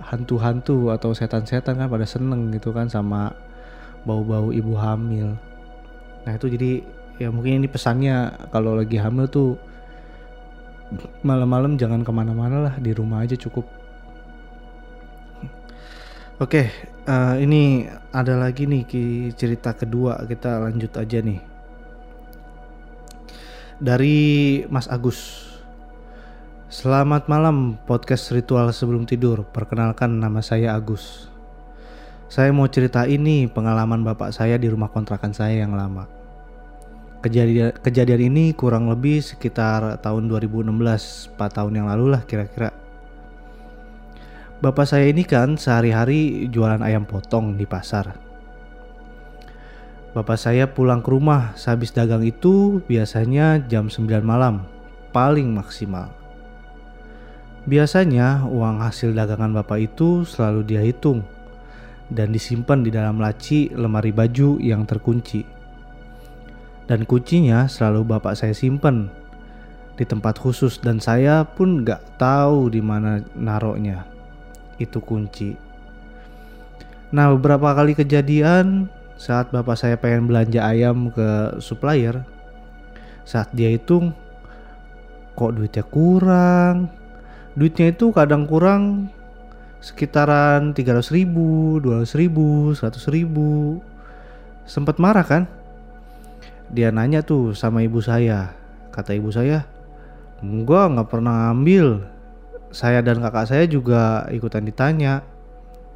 hantu-hantu 0.04 0.92
atau 0.92 1.16
setan-setan 1.16 1.80
kan 1.80 1.88
pada 1.88 2.04
seneng 2.04 2.52
gitu 2.52 2.76
kan 2.76 2.92
sama 2.92 3.32
bau-bau 4.04 4.52
ibu 4.52 4.76
hamil. 4.76 5.40
Nah 6.28 6.32
itu 6.36 6.52
jadi 6.52 6.84
ya 7.16 7.32
mungkin 7.32 7.64
ini 7.64 7.68
pesannya 7.68 8.48
kalau 8.52 8.76
lagi 8.76 9.00
hamil 9.00 9.32
tuh 9.32 9.56
malam-malam 11.24 11.80
jangan 11.80 12.04
ke 12.04 12.12
mana-mana 12.12 12.68
lah 12.68 12.74
di 12.76 12.92
rumah 12.92 13.24
aja 13.24 13.32
cukup. 13.32 13.79
Oke, 16.40 16.72
uh, 17.04 17.36
ini 17.36 17.84
ada 18.16 18.32
lagi 18.40 18.64
nih 18.64 18.88
cerita 19.36 19.76
kedua 19.76 20.24
kita 20.24 20.56
lanjut 20.56 20.88
aja 20.96 21.20
nih. 21.20 21.36
Dari 23.76 24.18
Mas 24.72 24.88
Agus. 24.88 25.44
Selamat 26.72 27.28
malam 27.28 27.76
podcast 27.84 28.32
ritual 28.32 28.72
sebelum 28.72 29.04
tidur. 29.04 29.44
Perkenalkan 29.52 30.16
nama 30.16 30.40
saya 30.40 30.72
Agus. 30.72 31.28
Saya 32.32 32.48
mau 32.56 32.64
cerita 32.72 33.04
ini 33.04 33.44
pengalaman 33.44 34.00
bapak 34.00 34.32
saya 34.32 34.56
di 34.56 34.72
rumah 34.72 34.88
kontrakan 34.88 35.36
saya 35.36 35.60
yang 35.60 35.76
lama. 35.76 36.08
Kejadian 37.20 37.76
kejadian 37.84 38.32
ini 38.32 38.56
kurang 38.56 38.88
lebih 38.88 39.20
sekitar 39.20 40.00
tahun 40.00 40.24
2016, 40.24 41.36
4 41.36 41.36
tahun 41.36 41.84
yang 41.84 41.92
lalu 41.92 42.16
lah 42.16 42.24
kira-kira. 42.24 42.79
Bapak 44.60 44.84
saya 44.84 45.08
ini 45.08 45.24
kan 45.24 45.56
sehari-hari 45.56 46.44
jualan 46.52 46.84
ayam 46.84 47.08
potong 47.08 47.56
di 47.56 47.64
pasar. 47.64 48.12
Bapak 50.12 50.36
saya 50.36 50.68
pulang 50.68 51.00
ke 51.00 51.08
rumah 51.08 51.56
sehabis 51.56 51.96
dagang 51.96 52.20
itu 52.20 52.84
biasanya 52.84 53.56
jam 53.72 53.88
9 53.88 54.20
malam, 54.20 54.68
paling 55.16 55.48
maksimal. 55.48 56.12
Biasanya 57.64 58.44
uang 58.52 58.84
hasil 58.84 59.16
dagangan 59.16 59.48
bapak 59.56 59.80
itu 59.80 60.28
selalu 60.28 60.60
dia 60.68 60.84
hitung 60.84 61.24
dan 62.12 62.28
disimpan 62.28 62.84
di 62.84 62.92
dalam 62.92 63.16
laci 63.16 63.72
lemari 63.72 64.12
baju 64.12 64.60
yang 64.60 64.84
terkunci. 64.84 65.40
Dan 66.84 67.08
kuncinya 67.08 67.64
selalu 67.64 68.04
bapak 68.04 68.36
saya 68.36 68.52
simpan 68.52 69.08
di 69.96 70.04
tempat 70.04 70.36
khusus 70.36 70.76
dan 70.84 71.00
saya 71.00 71.48
pun 71.48 71.80
gak 71.80 72.20
tahu 72.20 72.68
di 72.68 72.84
mana 72.84 73.24
naroknya. 73.32 74.09
Itu 74.80 75.04
kunci. 75.04 75.54
Nah 77.12 77.28
beberapa 77.36 77.76
kali 77.76 77.92
kejadian 77.92 78.88
saat 79.20 79.52
bapak 79.52 79.76
saya 79.76 80.00
pengen 80.00 80.24
belanja 80.24 80.64
ayam 80.64 81.12
ke 81.12 81.60
supplier, 81.60 82.24
saat 83.28 83.52
dia 83.52 83.68
hitung 83.68 84.16
kok 85.36 85.52
duitnya 85.52 85.84
kurang, 85.84 86.88
duitnya 87.52 87.92
itu 87.92 88.08
kadang 88.16 88.48
kurang 88.48 89.12
sekitaran 89.80 90.76
300 90.76 91.12
ribu, 91.12 91.80
200 91.80 92.16
ribu, 92.16 92.72
100 92.76 93.08
ribu. 93.12 93.80
Sempat 94.68 95.00
marah 95.00 95.24
kan? 95.24 95.44
Dia 96.70 96.94
nanya 96.94 97.24
tuh 97.26 97.56
sama 97.56 97.82
ibu 97.82 97.98
saya. 97.98 98.54
Kata 98.94 99.16
ibu 99.16 99.32
saya, 99.32 99.66
enggak 100.44 100.94
nggak 100.94 101.08
pernah 101.10 101.50
ambil. 101.50 102.04
Saya 102.70 103.02
dan 103.02 103.18
kakak 103.18 103.50
saya 103.50 103.64
juga 103.66 104.26
ikutan 104.30 104.62
ditanya. 104.62 105.26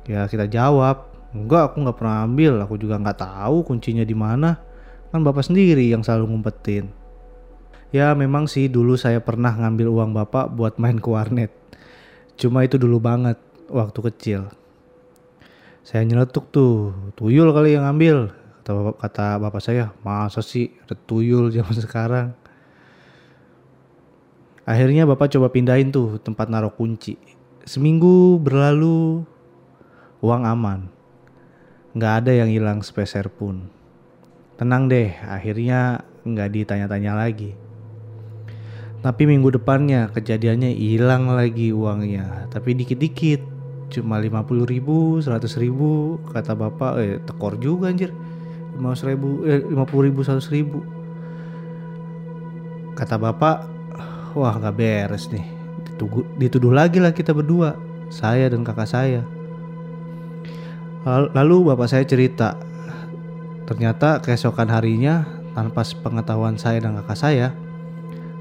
Ya 0.04 0.26
kita 0.26 0.50
jawab, 0.50 1.08
enggak 1.30 1.72
aku 1.72 1.86
nggak 1.86 1.96
pernah 1.96 2.26
ambil. 2.26 2.58
Aku 2.66 2.74
juga 2.76 2.98
nggak 2.98 3.18
tahu 3.22 3.62
kuncinya 3.62 4.02
di 4.02 4.14
mana. 4.14 4.58
Kan 5.14 5.22
bapak 5.22 5.46
sendiri 5.46 5.86
yang 5.86 6.02
selalu 6.02 6.34
ngumpetin. 6.34 6.90
Ya 7.94 8.10
memang 8.18 8.50
sih 8.50 8.66
dulu 8.66 8.98
saya 8.98 9.22
pernah 9.22 9.54
ngambil 9.54 9.86
uang 9.86 10.10
bapak 10.18 10.50
buat 10.50 10.82
main 10.82 10.98
ke 10.98 11.06
warnet. 11.06 11.54
Cuma 12.34 12.66
itu 12.66 12.74
dulu 12.74 12.98
banget 12.98 13.38
waktu 13.70 13.98
kecil. 14.10 14.40
Saya 15.86 16.02
nyeletuk 16.02 16.50
tuh, 16.50 16.90
tuyul 17.14 17.54
kali 17.54 17.78
yang 17.78 17.86
ngambil. 17.86 18.34
Kata 18.98 19.36
bapak, 19.36 19.60
saya, 19.60 19.92
masa 20.00 20.40
sih 20.40 20.72
ada 20.82 20.96
tuyul 20.96 21.52
zaman 21.52 21.76
sekarang. 21.76 22.32
Akhirnya 24.64 25.04
bapak 25.04 25.28
coba 25.28 25.52
pindahin 25.52 25.92
tuh 25.92 26.16
tempat 26.24 26.48
naruh 26.48 26.72
kunci. 26.72 27.20
Seminggu 27.68 28.40
berlalu, 28.40 29.24
uang 30.24 30.42
aman. 30.48 30.88
Nggak 31.92 32.12
ada 32.24 32.32
yang 32.32 32.48
hilang 32.48 32.80
sepeser 32.80 33.28
pun. 33.28 33.68
Tenang 34.56 34.88
deh, 34.88 35.12
akhirnya 35.28 36.00
nggak 36.24 36.48
ditanya-tanya 36.48 37.12
lagi. 37.12 37.52
Tapi 39.04 39.28
minggu 39.28 39.52
depannya 39.52 40.08
kejadiannya 40.08 40.72
hilang 40.72 41.28
lagi 41.28 41.68
uangnya. 41.76 42.48
Tapi 42.48 42.72
dikit-dikit. 42.72 43.44
Cuma 43.92 44.16
50 44.16 44.64
ribu, 44.64 45.20
100 45.20 45.60
ribu. 45.60 46.16
Kata 46.32 46.56
bapak, 46.56 46.92
eh 47.04 47.20
tekor 47.20 47.60
juga 47.60 47.92
anjir. 47.92 48.16
50 48.80 49.12
ribu, 49.12 49.44
eh 49.44 49.60
50 49.60 50.08
ribu, 50.08 50.24
100 50.24 50.48
ribu. 50.48 50.80
Kata 52.96 53.20
bapak, 53.20 53.73
wah 54.34 54.54
nggak 54.58 54.76
beres 54.76 55.30
nih. 55.30 55.46
Ditugu, 55.86 56.26
dituduh 56.38 56.74
lagi 56.74 56.98
lah 56.98 57.14
kita 57.14 57.30
berdua, 57.30 57.78
saya 58.10 58.50
dan 58.50 58.66
kakak 58.66 58.90
saya. 58.90 59.22
Lalu 61.06 61.72
bapak 61.72 61.88
saya 61.88 62.04
cerita, 62.08 62.56
ternyata 63.68 64.18
keesokan 64.24 64.72
harinya 64.72 65.28
tanpa 65.52 65.84
pengetahuan 66.00 66.56
saya 66.56 66.80
dan 66.82 66.96
kakak 66.98 67.18
saya, 67.18 67.46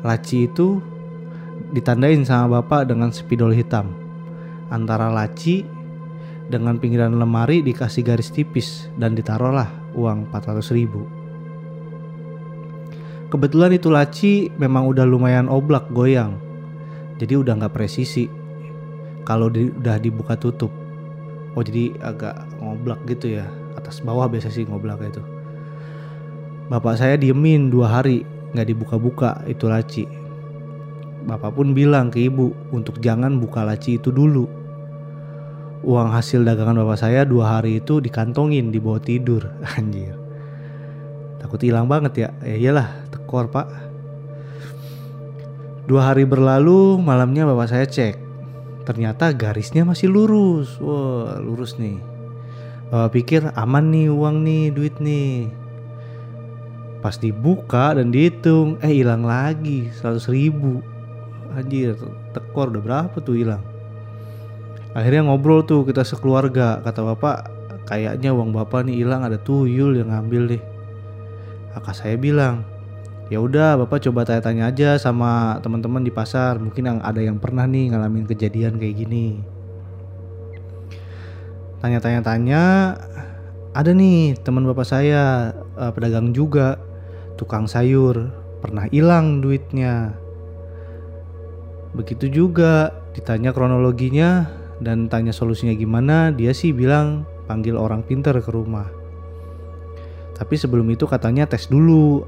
laci 0.02 0.48
itu 0.48 0.80
ditandain 1.76 2.24
sama 2.24 2.62
bapak 2.62 2.90
dengan 2.90 3.12
spidol 3.12 3.54
hitam. 3.54 3.94
Antara 4.74 5.12
laci 5.12 5.68
dengan 6.50 6.80
pinggiran 6.80 7.14
lemari 7.16 7.62
dikasih 7.62 8.04
garis 8.04 8.34
tipis 8.34 8.90
dan 8.98 9.14
ditaruhlah 9.14 9.70
uang 9.94 10.32
400 10.32 10.76
ribu. 10.76 11.23
Kebetulan 13.34 13.74
itu 13.74 13.90
laci 13.90 14.54
memang 14.62 14.86
udah 14.86 15.10
lumayan 15.10 15.50
oblak 15.50 15.90
goyang, 15.90 16.38
jadi 17.18 17.42
udah 17.42 17.58
nggak 17.58 17.74
presisi. 17.74 18.30
Kalau 19.25 19.50
di, 19.50 19.74
udah 19.74 19.98
dibuka 19.98 20.38
tutup, 20.38 20.70
oh 21.58 21.63
jadi 21.66 21.98
agak 21.98 22.46
ngoblak 22.62 23.02
gitu 23.10 23.42
ya. 23.42 23.50
Atas 23.74 24.06
bawah 24.06 24.30
biasa 24.30 24.54
sih 24.54 24.70
ngoblak 24.70 25.02
itu. 25.02 25.25
Bapak 26.70 27.02
saya 27.02 27.18
diemin 27.18 27.74
dua 27.74 27.90
hari 27.90 28.22
nggak 28.54 28.70
dibuka-buka 28.70 29.42
itu 29.50 29.66
laci. 29.66 30.06
Bapak 31.25 31.58
pun 31.58 31.74
bilang 31.74 32.13
ke 32.13 32.30
ibu 32.30 32.54
untuk 32.70 33.02
jangan 33.02 33.42
buka 33.42 33.66
laci 33.66 33.98
itu 33.98 34.13
dulu. 34.13 34.46
Uang 35.82 36.13
hasil 36.13 36.46
dagangan 36.46 36.86
bapak 36.86 37.02
saya 37.02 37.25
dua 37.25 37.58
hari 37.58 37.82
itu 37.82 37.98
dikantongin 37.98 38.70
di 38.70 38.78
bawah 38.78 39.02
tidur. 39.02 39.42
Anjir. 39.74 40.22
Takut 41.42 41.60
hilang 41.66 41.90
banget 41.90 42.13
ya. 42.13 42.30
Ya 42.46 42.56
iyalah 42.56 43.02
tekor 43.34 43.50
pak 43.50 43.66
dua 45.90 46.13
hari 46.13 46.22
berlalu 46.22 47.02
malamnya 47.02 47.50
bapak 47.50 47.66
saya 47.66 47.90
cek 47.90 48.24
Ternyata 48.84 49.32
garisnya 49.32 49.88
masih 49.88 50.12
lurus. 50.12 50.75
Wah, 50.84 51.40
lurus 51.40 51.80
nih. 51.80 52.04
Bapak 52.92 53.16
pikir 53.16 53.42
aman 53.56 53.90
nih 53.90 54.12
uang 54.12 54.44
nih, 54.44 54.75
duit 54.75 54.96
nih. 55.00 55.48
Pas 57.00 57.16
dibuka 57.16 57.96
dan 57.96 58.12
dihitung, 58.12 58.80
eh 58.84 58.92
hilang 58.92 59.24
lagi 59.24 59.88
100 59.88 60.28
ribu. 60.28 60.84
Anjir, 61.56 61.96
tekor 62.36 62.75
udah 62.75 62.84
berapa 62.84 63.18
tuh 63.24 63.40
hilang. 63.40 63.63
Akhirnya 64.92 65.25
ngobrol 65.32 65.63
tuh 65.63 65.88
kita 65.88 66.04
sekeluarga. 66.04 66.84
Kata 66.84 67.08
bapak, 67.08 67.38
kayaknya 67.88 68.36
uang 68.36 68.52
bapak 68.52 68.84
nih 68.84 69.00
hilang 69.00 69.24
ada 69.24 69.40
tuyul 69.40 69.96
yang 69.96 70.12
ngambil 70.12 70.60
deh. 70.60 70.63
Kakak 71.72 71.96
saya 71.96 72.16
bilang, 72.20 72.68
ya 73.32 73.39
udah 73.39 73.80
bapak 73.80 74.03
coba 74.10 74.27
tanya-tanya 74.27 74.72
aja 74.72 74.89
sama 75.00 75.60
teman-teman 75.63 76.03
di 76.03 76.12
pasar. 76.12 76.60
Mungkin 76.60 76.84
yang 76.84 77.00
ada 77.00 77.22
yang 77.24 77.39
pernah 77.39 77.63
nih 77.63 77.94
ngalamin 77.94 78.27
kejadian 78.27 78.75
kayak 78.80 79.00
gini. 79.00 79.39
Tanya-tanya-tanya 81.80 82.62
ada 83.75 83.92
nih 83.92 84.39
teman 84.39 84.63
bapak 84.68 84.88
saya 84.88 85.51
uh, 85.75 85.92
pedagang 85.92 86.32
juga 86.36 86.80
tukang 87.36 87.68
sayur. 87.68 88.32
Pernah 88.63 88.88
hilang 88.88 89.44
duitnya. 89.44 90.15
Begitu 91.92 92.32
juga 92.32 92.96
ditanya 93.13 93.53
kronologinya 93.53 94.48
dan 94.82 95.12
tanya 95.12 95.36
solusinya 95.36 95.75
gimana 95.77 96.33
dia 96.33 96.50
sih 96.55 96.74
bilang 96.74 97.27
panggil 97.46 97.75
orang 97.75 98.01
pinter 98.01 98.33
ke 98.40 98.50
rumah. 98.50 98.88
Tapi 100.33 100.55
sebelum 100.57 100.90
itu 100.90 101.05
katanya 101.05 101.46
tes 101.46 101.70
dulu 101.70 102.25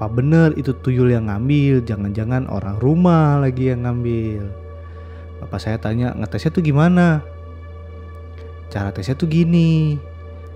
apa 0.00 0.08
bener 0.16 0.56
itu 0.56 0.72
tuyul 0.80 1.12
yang 1.12 1.28
ngambil 1.28 1.84
jangan-jangan 1.84 2.48
orang 2.48 2.80
rumah 2.80 3.36
lagi 3.36 3.68
yang 3.68 3.84
ngambil. 3.84 4.48
Bapak 5.44 5.60
saya 5.60 5.76
tanya 5.76 6.16
ngetesnya 6.16 6.56
tuh 6.56 6.64
gimana? 6.64 7.20
Cara 8.72 8.96
tesnya 8.96 9.12
tuh 9.12 9.28
gini 9.28 10.00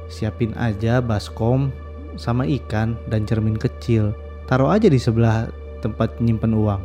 siapin 0.09 0.57
aja 0.57 1.05
baskom 1.05 1.69
sama 2.17 2.49
ikan 2.49 2.97
dan 3.13 3.29
cermin 3.29 3.61
kecil 3.61 4.17
taruh 4.49 4.73
aja 4.73 4.89
di 4.89 4.97
sebelah 4.97 5.53
tempat 5.85 6.25
nyimpen 6.25 6.57
uang. 6.57 6.81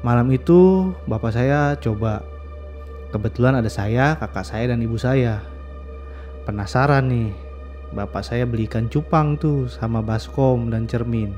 Malam 0.00 0.32
itu 0.32 0.88
bapak 1.04 1.36
saya 1.36 1.76
coba. 1.76 2.24
Kebetulan 3.12 3.60
ada 3.60 3.68
saya 3.68 4.16
kakak 4.16 4.48
saya 4.48 4.72
dan 4.72 4.80
ibu 4.80 4.96
saya. 4.96 5.44
Penasaran 6.48 7.12
nih 7.12 7.49
bapak 7.90 8.22
saya 8.22 8.46
belikan 8.46 8.86
cupang 8.86 9.34
tuh 9.34 9.66
sama 9.66 9.98
baskom 10.02 10.70
dan 10.70 10.86
cermin. 10.86 11.34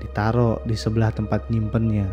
Ditaruh 0.00 0.62
di 0.64 0.78
sebelah 0.78 1.12
tempat 1.12 1.50
nyimpennya. 1.50 2.08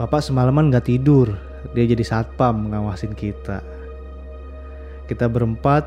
Bapak 0.00 0.24
semalaman 0.24 0.72
gak 0.72 0.88
tidur. 0.88 1.36
Dia 1.76 1.84
jadi 1.84 2.00
satpam 2.00 2.72
ngawasin 2.72 3.12
kita. 3.12 3.60
Kita 5.04 5.28
berempat 5.28 5.84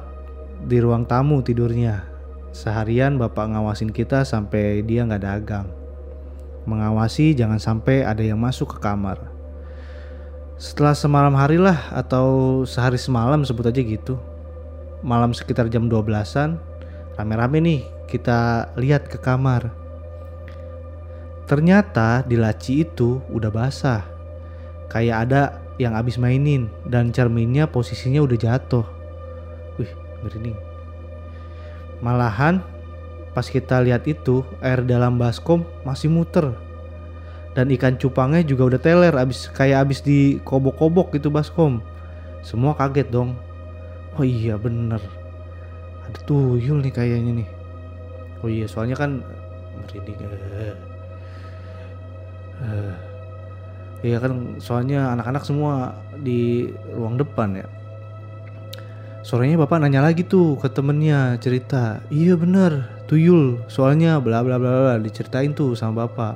di 0.69 0.77
ruang 0.77 1.09
tamu 1.09 1.41
tidurnya. 1.41 2.05
Seharian 2.53 3.17
bapak 3.17 3.49
ngawasin 3.49 3.89
kita 3.89 4.21
sampai 4.21 4.85
dia 4.85 5.01
gak 5.09 5.25
dagang. 5.25 5.67
Mengawasi 6.69 7.33
jangan 7.33 7.57
sampai 7.57 8.05
ada 8.05 8.21
yang 8.21 8.37
masuk 8.37 8.77
ke 8.77 8.85
kamar. 8.85 9.17
Setelah 10.61 10.93
semalam 10.93 11.33
hari 11.33 11.57
lah 11.57 11.89
atau 11.89 12.61
sehari 12.69 13.01
semalam 13.01 13.41
sebut 13.41 13.65
aja 13.67 13.81
gitu 13.81 14.15
malam 15.03 15.35
sekitar 15.35 15.67
jam 15.67 15.91
12-an 15.91 16.57
rame-rame 17.19 17.59
nih 17.59 17.81
kita 18.07 18.71
lihat 18.79 19.11
ke 19.11 19.19
kamar. 19.19 19.69
Ternyata 21.43 22.23
di 22.23 22.39
laci 22.39 22.87
itu 22.87 23.19
udah 23.27 23.51
basah. 23.51 24.01
Kayak 24.87 25.17
ada 25.27 25.41
yang 25.75 25.93
abis 25.99 26.15
mainin 26.15 26.71
dan 26.87 27.11
cerminnya 27.11 27.67
posisinya 27.67 28.23
udah 28.23 28.37
jatuh. 28.39 28.85
Wih, 29.75 29.91
merinding. 30.23 30.55
Malahan 31.99 32.63
pas 33.35 33.49
kita 33.49 33.81
lihat 33.83 34.07
itu 34.07 34.47
air 34.63 34.85
dalam 34.87 35.19
baskom 35.19 35.67
masih 35.83 36.07
muter. 36.07 36.55
Dan 37.53 37.69
ikan 37.75 37.99
cupangnya 37.99 38.41
juga 38.41 38.73
udah 38.73 38.81
teler 38.81 39.13
abis 39.13 39.51
kayak 39.51 39.85
abis 39.89 39.99
di 40.01 40.39
kobok-kobok 40.41 41.13
gitu 41.13 41.27
baskom. 41.27 41.83
Semua 42.41 42.73
kaget 42.73 43.11
dong 43.13 43.37
oh 44.17 44.25
iya 44.25 44.55
bener. 44.59 45.01
Ada 46.05 46.19
tuyul 46.27 46.83
nih 46.83 46.93
kayaknya 46.93 47.31
nih. 47.43 47.49
Oh 48.43 48.49
iya 48.51 48.67
soalnya 48.67 48.99
kan 48.99 49.23
merinding. 49.79 50.19
Uh, 50.19 50.75
uh, 52.61 52.93
iya 54.03 54.17
kan 54.19 54.59
soalnya 54.59 55.15
anak-anak 55.15 55.43
semua 55.47 55.97
di 56.19 56.69
ruang 56.93 57.15
depan 57.15 57.57
ya. 57.57 57.67
Sorenya 59.23 59.55
bapak 59.55 59.79
nanya 59.79 60.03
lagi 60.03 60.27
tuh 60.27 60.59
ke 60.59 60.67
temennya 60.67 61.39
cerita. 61.39 62.03
Iya 62.11 62.35
bener 62.35 62.91
tuyul. 63.07 63.63
Soalnya 63.71 64.19
bla 64.19 64.43
bla 64.43 64.59
bla 64.59 64.71
bla 64.71 64.95
diceritain 64.99 65.55
tuh 65.55 65.79
sama 65.79 66.03
bapak. 66.03 66.35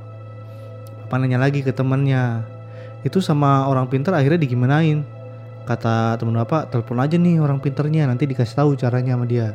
Bapak 1.04 1.18
nanya 1.20 1.44
lagi 1.44 1.60
ke 1.60 1.76
temennya. 1.76 2.48
Itu 3.04 3.20
sama 3.20 3.68
orang 3.68 3.92
pintar 3.92 4.16
akhirnya 4.16 4.40
digimanain 4.40 5.17
kata 5.68 6.16
temen 6.16 6.40
bapak 6.40 6.72
telepon 6.72 7.04
aja 7.04 7.20
nih 7.20 7.44
orang 7.44 7.60
pinternya 7.60 8.08
nanti 8.08 8.24
dikasih 8.24 8.56
tahu 8.64 8.80
caranya 8.80 9.20
sama 9.20 9.28
dia. 9.28 9.52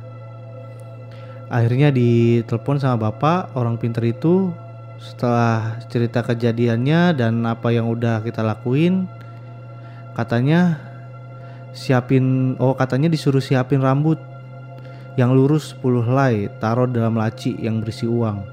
Akhirnya 1.48 1.88
ditelepon 1.88 2.76
sama 2.76 3.08
bapak 3.08 3.56
orang 3.56 3.80
pinter 3.80 4.04
itu 4.04 4.52
setelah 5.00 5.80
cerita 5.88 6.20
kejadiannya 6.20 7.16
dan 7.16 7.42
apa 7.48 7.72
yang 7.74 7.90
udah 7.90 8.22
kita 8.22 8.44
lakuin 8.44 9.10
katanya 10.14 10.78
siapin 11.74 12.54
oh 12.60 12.76
katanya 12.76 13.10
disuruh 13.10 13.42
siapin 13.42 13.82
rambut 13.82 14.20
yang 15.16 15.34
lurus 15.34 15.74
10 15.80 16.08
helai 16.08 16.48
taruh 16.60 16.88
dalam 16.88 17.16
laci 17.16 17.56
yang 17.56 17.80
berisi 17.80 18.04
uang. 18.04 18.44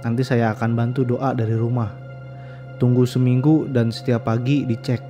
Nanti 0.00 0.24
saya 0.24 0.52
akan 0.56 0.70
bantu 0.72 1.04
doa 1.04 1.36
dari 1.36 1.52
rumah. 1.52 1.92
Tunggu 2.80 3.04
seminggu 3.04 3.68
dan 3.68 3.92
setiap 3.92 4.24
pagi 4.24 4.64
dicek 4.64 5.09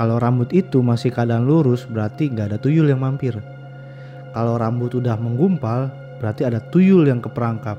kalau 0.00 0.16
rambut 0.16 0.48
itu 0.56 0.80
masih 0.80 1.12
keadaan 1.12 1.44
lurus 1.44 1.84
berarti 1.84 2.32
nggak 2.32 2.56
ada 2.56 2.56
tuyul 2.56 2.88
yang 2.88 3.04
mampir. 3.04 3.36
Kalau 4.32 4.56
rambut 4.56 4.96
udah 4.96 5.12
menggumpal 5.20 5.92
berarti 6.16 6.48
ada 6.48 6.56
tuyul 6.56 7.04
yang 7.04 7.20
keperangkap. 7.20 7.76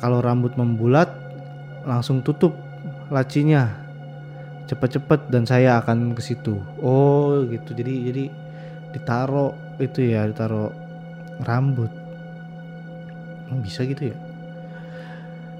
Kalau 0.00 0.24
rambut 0.24 0.56
membulat 0.56 1.12
langsung 1.84 2.24
tutup 2.24 2.56
lacinya 3.12 3.68
cepet-cepet 4.64 5.28
dan 5.28 5.44
saya 5.44 5.76
akan 5.76 6.16
ke 6.16 6.24
situ. 6.24 6.56
Oh 6.80 7.44
gitu 7.44 7.76
jadi 7.76 8.08
jadi 8.08 8.24
ditaro 8.96 9.76
itu 9.84 10.08
ya 10.08 10.24
ditaro 10.24 10.72
rambut. 11.44 11.92
Bisa 13.60 13.84
gitu 13.84 14.08
ya? 14.08 14.16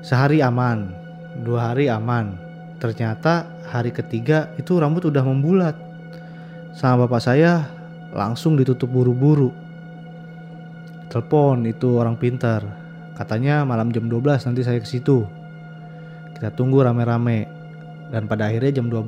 Sehari 0.01 0.41
aman, 0.41 0.89
dua 1.45 1.77
hari 1.77 1.93
aman, 1.93 2.49
Ternyata 2.79 3.58
hari 3.69 3.93
ketiga 3.93 4.49
itu 4.57 4.81
rambut 4.81 5.07
udah 5.13 5.23
membulat. 5.23 5.77
Sama 6.73 7.05
bapak 7.05 7.21
saya 7.21 7.69
langsung 8.17 8.57
ditutup 8.57 8.89
buru-buru. 8.89 9.53
Telepon 11.09 11.65
itu 11.69 12.01
orang 12.01 12.17
pintar. 12.17 12.65
Katanya 13.17 13.65
malam 13.69 13.93
jam 13.93 14.09
12 14.09 14.49
nanti 14.49 14.63
saya 14.65 14.79
ke 14.81 14.89
situ. 14.89 15.25
Kita 16.37 16.53
tunggu 16.53 16.81
rame-rame. 16.85 17.49
Dan 18.09 18.25
pada 18.25 18.49
akhirnya 18.49 18.81
jam 18.81 18.89
12 18.89 19.05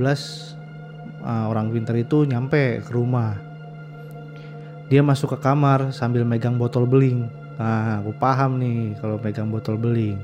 uh, 1.25 1.46
orang 1.49 1.73
pinter 1.73 1.96
itu 1.96 2.25
nyampe 2.29 2.85
ke 2.85 2.90
rumah. 2.92 3.37
Dia 4.90 5.07
masuk 5.07 5.38
ke 5.38 5.38
kamar 5.38 5.94
sambil 5.94 6.27
megang 6.27 6.59
botol 6.59 6.85
beling. 6.85 7.31
Nah, 7.61 8.03
aku 8.03 8.16
paham 8.16 8.59
nih 8.59 8.99
kalau 8.99 9.20
megang 9.23 9.46
botol 9.46 9.79
beling. 9.79 10.18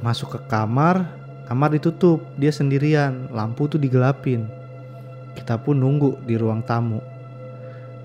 Masuk 0.00 0.38
ke 0.38 0.40
kamar, 0.48 1.17
kamar 1.48 1.72
ditutup, 1.72 2.20
dia 2.36 2.52
sendirian, 2.52 3.32
lampu 3.32 3.64
tuh 3.64 3.80
digelapin. 3.80 4.44
Kita 5.32 5.56
pun 5.56 5.80
nunggu 5.80 6.20
di 6.28 6.36
ruang 6.36 6.60
tamu. 6.60 7.00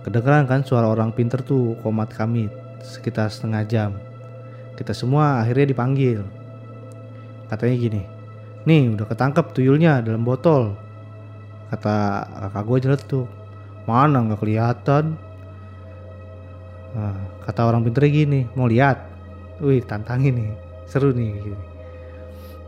Kedengeran 0.07 0.47
kan 0.47 0.63
suara 0.63 0.87
orang 0.87 1.11
pinter 1.11 1.43
tuh 1.43 1.75
komat 1.83 2.15
kami 2.15 2.47
sekitar 2.79 3.27
setengah 3.27 3.63
jam. 3.67 3.91
Kita 4.79 4.95
semua 4.95 5.43
akhirnya 5.43 5.75
dipanggil. 5.75 6.23
Katanya 7.51 7.75
gini, 7.75 8.01
nih 8.63 8.95
udah 8.95 9.07
ketangkep 9.11 9.51
tuyulnya 9.51 9.99
dalam 9.99 10.23
botol. 10.23 10.79
Kata 11.67 12.23
kakak 12.47 12.63
gue 12.63 12.77
tuh, 13.03 13.25
mana 13.83 14.23
nggak 14.23 14.39
kelihatan. 14.39 15.19
Nah, 16.95 17.17
kata 17.43 17.61
orang 17.67 17.83
pinter 17.83 18.07
gini, 18.07 18.47
mau 18.55 18.71
lihat? 18.71 19.03
Wih 19.59 19.83
tantangin 19.83 20.37
nih, 20.37 20.51
seru 20.87 21.11
nih. 21.11 21.43
Gini. 21.43 21.72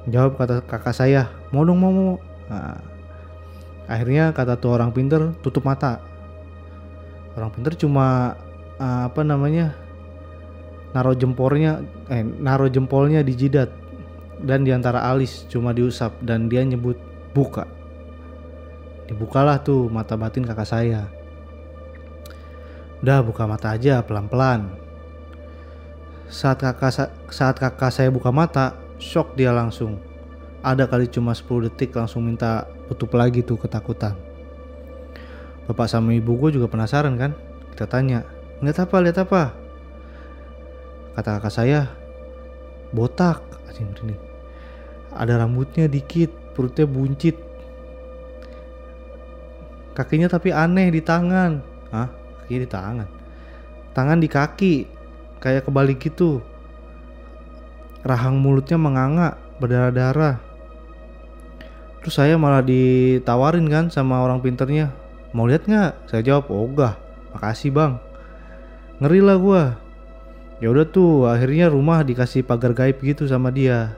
Jawab 0.05 0.37
kata 0.37 0.61
kakak 0.61 0.93
saya, 0.93 1.33
mau 1.49 1.65
dong 1.65 1.81
mau 1.81 1.89
mau. 1.89 2.11
Nah, 2.45 2.77
akhirnya 3.89 4.29
kata 4.37 4.61
tuh 4.61 4.77
orang 4.77 4.93
pinter 4.93 5.33
tutup 5.41 5.65
mata. 5.65 5.97
Orang 7.33 7.49
pinter 7.49 7.73
cuma 7.73 8.37
uh, 8.77 9.09
apa 9.09 9.25
namanya 9.25 9.73
naruh 10.93 11.17
jempolnya, 11.17 11.81
eh 12.13 12.21
naruh 12.21 12.69
jempolnya 12.69 13.25
di 13.25 13.33
jidat 13.33 13.73
dan 14.45 14.61
di 14.61 14.71
antara 14.71 15.03
alis 15.09 15.49
cuma 15.49 15.73
diusap 15.73 16.13
dan 16.21 16.47
dia 16.47 16.61
nyebut 16.61 16.95
buka. 17.33 17.65
Dibukalah 19.09 19.61
tuh 19.61 19.89
mata 19.89 20.13
batin 20.13 20.45
kakak 20.45 20.69
saya. 20.69 21.09
Udah 23.01 23.21
buka 23.25 23.45
mata 23.49 23.73
aja 23.73 24.05
pelan-pelan. 24.05 24.69
Saat 26.29 26.61
kakak 26.61 27.09
saat 27.29 27.55
kakak 27.57 27.93
saya 27.93 28.09
buka 28.09 28.33
mata, 28.33 28.84
shock 29.01 29.33
dia 29.37 29.51
langsung. 29.55 29.99
Ada 30.65 30.89
kali 30.89 31.05
cuma 31.09 31.33
10 31.33 31.69
detik 31.69 31.93
langsung 31.93 32.25
minta 32.25 32.65
tutup 32.89 33.13
lagi 33.13 33.45
tuh 33.45 33.59
ketakutan. 33.59 34.17
Bapak 35.69 35.89
sama 35.89 36.13
ibu 36.13 36.33
gue 36.37 36.57
juga 36.57 36.69
penasaran 36.69 37.17
kan? 37.17 37.37
Kita 37.73 37.85
tanya, 37.85 38.25
lihat 38.61 38.81
apa, 38.81 38.95
lihat 39.01 39.17
apa? 39.21 39.53
Kata 41.17 41.37
kakak 41.37 41.53
saya, 41.53 41.89
botak, 42.93 43.41
ini. 43.77 44.17
Ada 45.13 45.41
rambutnya 45.41 45.85
dikit, 45.85 46.33
perutnya 46.53 46.85
buncit. 46.89 47.37
Kakinya 49.95 50.27
tapi 50.27 50.49
aneh 50.51 50.91
di 50.91 51.01
tangan. 51.01 51.61
Hah? 51.93 52.25
kaki 52.45 52.61
di 52.61 52.69
tangan 52.69 53.09
tangan 53.97 54.21
di 54.21 54.29
kaki 54.29 54.85
kayak 55.41 55.65
kebalik 55.65 55.97
gitu 55.97 56.45
rahang 58.05 58.37
mulutnya 58.37 58.77
menganga 58.77 59.41
berdarah-darah. 59.57 60.37
Terus 62.05 62.21
saya 62.21 62.37
malah 62.37 62.61
ditawarin 62.61 63.65
kan 63.65 63.89
sama 63.89 64.21
orang 64.21 64.37
pinternya 64.45 64.93
mau 65.33 65.49
lihat 65.49 65.65
nggak? 65.65 66.05
Saya 66.05 66.21
jawab 66.21 66.53
ogah 66.53 66.93
makasih 67.33 67.73
bang. 67.73 67.97
Ngeri 69.01 69.19
lah 69.25 69.37
gua. 69.41 69.63
Ya 70.61 70.71
udah 70.71 70.85
tuh 70.87 71.27
akhirnya 71.27 71.67
rumah 71.67 72.05
dikasih 72.05 72.45
pagar 72.45 72.77
gaib 72.77 73.01
gitu 73.01 73.25
sama 73.25 73.49
dia. 73.49 73.97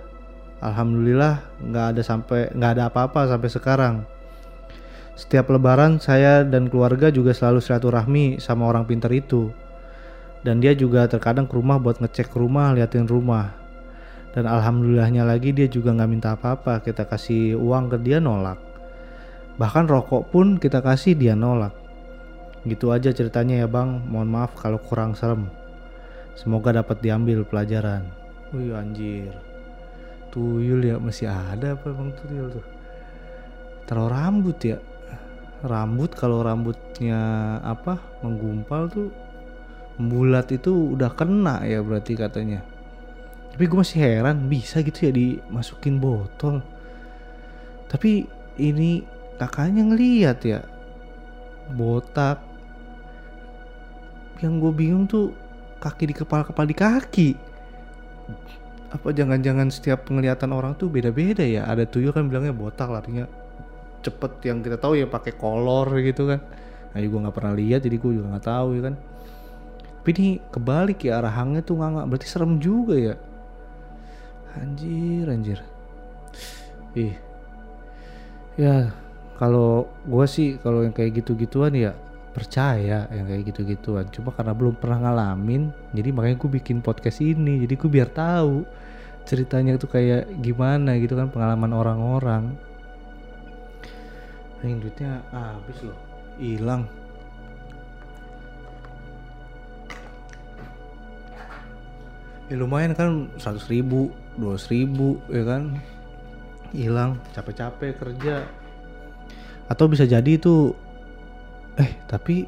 Alhamdulillah 0.64 1.44
nggak 1.62 1.86
ada 1.94 2.02
sampai 2.02 2.50
nggak 2.56 2.72
ada 2.80 2.84
apa-apa 2.90 3.30
sampai 3.30 3.50
sekarang. 3.52 3.96
Setiap 5.14 5.52
lebaran 5.52 6.00
saya 6.00 6.48
dan 6.48 6.72
keluarga 6.72 7.12
juga 7.12 7.36
selalu 7.36 7.60
silaturahmi 7.62 8.40
sama 8.40 8.66
orang 8.66 8.88
pintar 8.88 9.12
itu. 9.12 9.54
Dan 10.42 10.64
dia 10.64 10.72
juga 10.74 11.06
terkadang 11.12 11.46
ke 11.46 11.60
rumah 11.60 11.76
buat 11.76 12.00
ngecek 12.00 12.34
rumah, 12.34 12.72
liatin 12.72 13.04
rumah. 13.04 13.67
Dan 14.38 14.46
alhamdulillahnya 14.46 15.26
lagi 15.26 15.50
dia 15.50 15.66
juga 15.66 15.98
nggak 15.98 16.12
minta 16.14 16.38
apa-apa, 16.38 16.86
kita 16.86 17.10
kasih 17.10 17.58
uang 17.58 17.90
ke 17.90 17.98
dia 18.06 18.22
nolak. 18.22 18.62
Bahkan 19.58 19.90
rokok 19.90 20.30
pun 20.30 20.62
kita 20.62 20.78
kasih 20.86 21.18
dia 21.18 21.34
nolak. 21.34 21.74
Gitu 22.62 22.94
aja 22.94 23.10
ceritanya 23.10 23.66
ya 23.66 23.66
bang, 23.66 23.98
mohon 24.06 24.30
maaf 24.30 24.54
kalau 24.54 24.78
kurang 24.78 25.18
serem. 25.18 25.50
Semoga 26.38 26.70
dapat 26.70 27.02
diambil 27.02 27.50
pelajaran. 27.50 28.06
Wih 28.54 28.78
anjir. 28.78 29.34
Tuyul 30.30 30.86
ya 30.86 31.02
masih 31.02 31.34
ada 31.34 31.74
apa 31.74 31.90
bang 31.90 32.14
tuyul 32.22 32.62
tuh? 32.62 32.66
Taruh 33.90 34.06
rambut 34.06 34.62
ya 34.62 34.78
rambut 35.66 36.14
kalau 36.14 36.46
rambutnya 36.46 37.58
apa 37.66 37.98
menggumpal 38.22 38.86
tuh 38.86 39.10
bulat 39.98 40.54
itu 40.54 40.94
udah 40.94 41.10
kena 41.18 41.66
ya 41.66 41.82
berarti 41.82 42.14
katanya 42.14 42.62
tapi 43.54 43.64
gue 43.66 43.78
masih 43.82 43.98
heran 43.98 44.46
bisa 44.46 44.86
gitu 44.86 45.10
ya 45.10 45.12
dimasukin 45.12 45.98
botol. 45.98 46.62
Tapi 47.90 48.30
ini 48.62 49.02
kakaknya 49.42 49.82
ngeliat 49.88 50.40
ya 50.46 50.62
botak. 51.74 52.44
Yang 54.38 54.54
gue 54.62 54.72
bingung 54.78 55.10
tuh 55.10 55.34
kaki 55.82 56.14
di 56.14 56.16
kepala 56.16 56.46
kepala 56.46 56.70
di 56.70 56.78
kaki. 56.78 57.30
Apa 58.94 59.10
jangan-jangan 59.10 59.74
setiap 59.74 60.06
penglihatan 60.06 60.54
orang 60.54 60.78
tuh 60.78 60.94
beda-beda 60.94 61.42
ya? 61.42 61.66
Ada 61.66 61.90
tuyul 61.90 62.14
kan 62.14 62.30
bilangnya 62.30 62.54
botak 62.54 62.94
larinya 62.94 63.26
cepet. 64.06 64.38
Yang 64.46 64.70
kita 64.70 64.78
tahu 64.78 65.02
ya 65.02 65.10
pakai 65.10 65.34
kolor 65.34 65.90
gitu 66.06 66.30
kan. 66.30 66.46
Nah 66.94 67.00
gue 67.02 67.20
nggak 67.26 67.34
pernah 67.34 67.58
lihat 67.58 67.82
jadi 67.82 67.98
gue 67.98 68.12
juga 68.22 68.38
nggak 68.38 68.46
tahu 68.46 68.68
ya 68.78 68.82
kan. 68.94 68.96
Tapi 69.98 70.10
ini 70.14 70.30
kebalik 70.54 71.04
ya 71.04 71.18
arah 71.18 71.34
hangnya 71.34 71.66
tuh 71.66 71.82
nggak. 71.82 72.06
Berarti 72.06 72.28
serem 72.30 72.62
juga 72.62 72.94
ya 72.94 73.18
anjir 74.62 75.26
anjir. 75.30 75.60
Ih. 76.98 77.16
Ya 78.58 78.90
kalau 79.38 79.86
gue 80.06 80.26
sih 80.26 80.58
kalau 80.58 80.82
yang 80.82 80.94
kayak 80.94 81.22
gitu-gituan 81.22 81.78
ya 81.78 81.94
percaya 82.34 83.10
yang 83.10 83.26
kayak 83.26 83.54
gitu-gituan. 83.54 84.06
Cuma 84.14 84.34
karena 84.34 84.54
belum 84.54 84.78
pernah 84.78 85.10
ngalamin 85.10 85.70
jadi 85.94 86.10
makanya 86.14 86.38
gue 86.42 86.52
bikin 86.62 86.82
podcast 86.82 87.22
ini. 87.22 87.62
Jadi 87.66 87.74
gue 87.78 87.90
biar 87.90 88.10
tahu 88.10 88.66
ceritanya 89.28 89.76
itu 89.76 89.86
kayak 89.86 90.40
gimana 90.40 90.96
gitu 90.98 91.14
kan 91.20 91.30
pengalaman 91.30 91.74
orang-orang. 91.76 92.44
Anjing 94.58 94.82
duitnya 94.82 95.22
habis 95.30 95.78
loh, 95.86 95.98
hilang. 96.42 96.90
Ya 102.48 102.56
lumayan 102.56 102.96
kan 102.96 103.28
100 103.38 103.68
ribu, 103.68 104.10
200 104.38 104.74
ribu 104.74 105.18
ya 105.28 105.44
kan? 105.44 105.78
Hilang 106.72 107.18
capek-capek 107.34 107.98
kerja. 107.98 108.46
Atau 109.68 109.92
bisa 109.92 110.08
jadi 110.08 110.38
itu 110.38 110.72
eh 111.78 111.94
tapi 112.10 112.48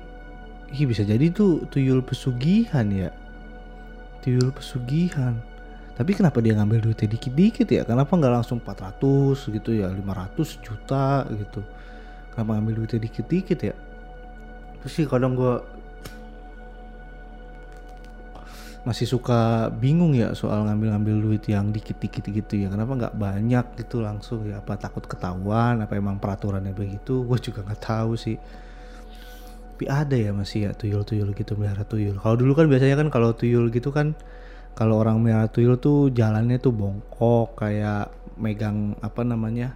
iya 0.73 0.85
bisa 0.85 1.05
jadi 1.05 1.21
itu 1.21 1.65
tuyul 1.69 2.05
pesugihan 2.05 2.85
ya. 2.89 3.09
Tuyul 4.21 4.53
pesugihan. 4.53 5.35
Tapi 5.99 6.15
kenapa 6.15 6.39
dia 6.39 6.55
ngambil 6.55 6.79
duitnya 6.79 7.11
dikit-dikit 7.11 7.67
ya? 7.67 7.83
Kenapa 7.83 8.15
nggak 8.15 8.33
langsung 8.39 8.63
400 8.63 9.35
gitu 9.51 9.75
ya 9.75 9.91
500 9.91 10.63
juta 10.63 11.27
gitu? 11.27 11.59
Kenapa 12.31 12.55
ngambil 12.55 12.73
duitnya 12.83 13.03
dikit-dikit 13.03 13.59
ya? 13.59 13.75
Terus 14.79 14.93
sih 14.95 15.03
kadang 15.03 15.35
gue 15.35 15.59
masih 18.87 19.03
suka 19.03 19.67
bingung 19.75 20.15
ya 20.15 20.31
soal 20.31 20.63
ngambil-ngambil 20.63 21.15
duit 21.19 21.43
yang 21.51 21.75
dikit-dikit 21.75 22.23
gitu 22.31 22.53
ya. 22.55 22.71
Kenapa 22.71 22.95
nggak 22.95 23.15
banyak 23.19 23.65
gitu 23.75 23.99
langsung 23.99 24.47
ya? 24.47 24.63
Apa 24.63 24.79
takut 24.79 25.03
ketahuan? 25.03 25.83
Apa 25.83 25.99
emang 25.99 26.15
peraturannya 26.15 26.71
begitu? 26.71 27.27
Gue 27.27 27.37
juga 27.43 27.67
nggak 27.67 27.81
tahu 27.83 28.15
sih. 28.15 28.39
Tapi 29.79 29.87
ada 29.87 30.15
ya 30.15 30.35
masih 30.35 30.67
ya 30.67 30.71
tuyul-tuyul 30.75 31.31
gitu 31.35 31.55
melihara 31.55 31.87
tuyul. 31.87 32.19
Kalau 32.19 32.35
dulu 32.35 32.51
kan 32.51 32.67
biasanya 32.67 32.99
kan 32.99 33.07
kalau 33.07 33.31
tuyul 33.31 33.71
gitu 33.71 33.95
kan 33.95 34.11
kalau 34.75 34.99
orang 34.99 35.23
melihara 35.23 35.47
tuyul 35.47 35.79
tuh 35.79 36.11
jalannya 36.11 36.59
tuh 36.59 36.75
bongkok 36.75 37.59
kayak 37.59 38.11
megang 38.39 38.95
apa 38.99 39.23
namanya 39.23 39.75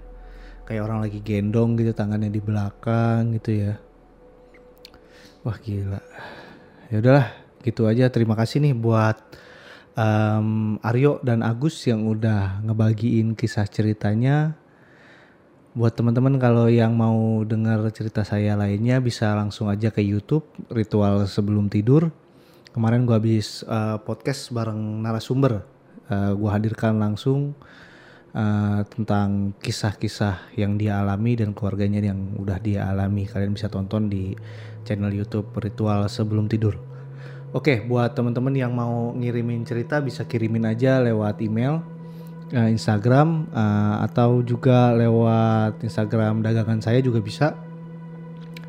kayak 0.64 0.84
orang 0.88 1.04
lagi 1.04 1.20
gendong 1.20 1.76
gitu 1.80 1.92
tangannya 1.92 2.32
di 2.32 2.40
belakang 2.40 3.36
gitu 3.36 3.52
ya. 3.68 3.74
Wah 5.44 5.60
gila. 5.60 6.00
Ya 6.92 7.00
udahlah 7.00 7.43
gitu 7.64 7.88
aja 7.88 8.12
terima 8.12 8.36
kasih 8.36 8.60
nih 8.60 8.76
buat 8.76 9.18
um, 9.96 10.78
Aryo 10.84 11.24
dan 11.24 11.42
Agus 11.42 11.80
yang 11.88 12.06
udah 12.06 12.62
ngebagiin 12.68 13.34
kisah 13.34 13.66
ceritanya 13.66 14.60
buat 15.74 15.98
teman-teman 15.98 16.38
kalau 16.38 16.70
yang 16.70 16.94
mau 16.94 17.42
dengar 17.42 17.82
cerita 17.90 18.22
saya 18.22 18.54
lainnya 18.54 19.02
bisa 19.02 19.34
langsung 19.34 19.74
aja 19.74 19.90
ke 19.90 20.06
YouTube 20.06 20.46
ritual 20.70 21.26
sebelum 21.26 21.72
tidur 21.72 22.14
kemarin 22.76 23.10
gue 23.10 23.16
habis 23.16 23.66
uh, 23.66 23.98
podcast 24.04 24.54
bareng 24.54 25.02
narasumber 25.02 25.66
uh, 26.14 26.38
gue 26.38 26.50
hadirkan 26.52 27.02
langsung 27.02 27.58
uh, 28.34 28.82
tentang 28.90 29.54
kisah-kisah 29.62 30.58
yang 30.58 30.76
dia 30.76 31.00
alami 31.00 31.38
dan 31.38 31.54
keluarganya 31.56 32.04
yang 32.04 32.36
udah 32.36 32.58
dia 32.60 32.90
alami. 32.90 33.30
Kalian 33.30 33.56
bisa 33.56 33.70
tonton 33.70 34.10
di 34.10 34.34
channel 34.84 35.14
YouTube 35.14 35.54
Ritual 35.56 36.10
Sebelum 36.10 36.50
Tidur. 36.50 36.93
Oke, 37.54 37.86
buat 37.86 38.18
teman-teman 38.18 38.50
yang 38.58 38.74
mau 38.74 39.14
ngirimin 39.14 39.62
cerita 39.62 40.02
bisa 40.02 40.26
kirimin 40.26 40.66
aja 40.66 40.98
lewat 40.98 41.38
email, 41.38 41.86
uh, 42.50 42.66
Instagram, 42.66 43.46
uh, 43.54 44.02
atau 44.10 44.42
juga 44.42 44.90
lewat 44.98 45.86
Instagram 45.86 46.42
dagangan 46.42 46.82
saya 46.82 46.98
juga 47.06 47.22
bisa. 47.22 47.54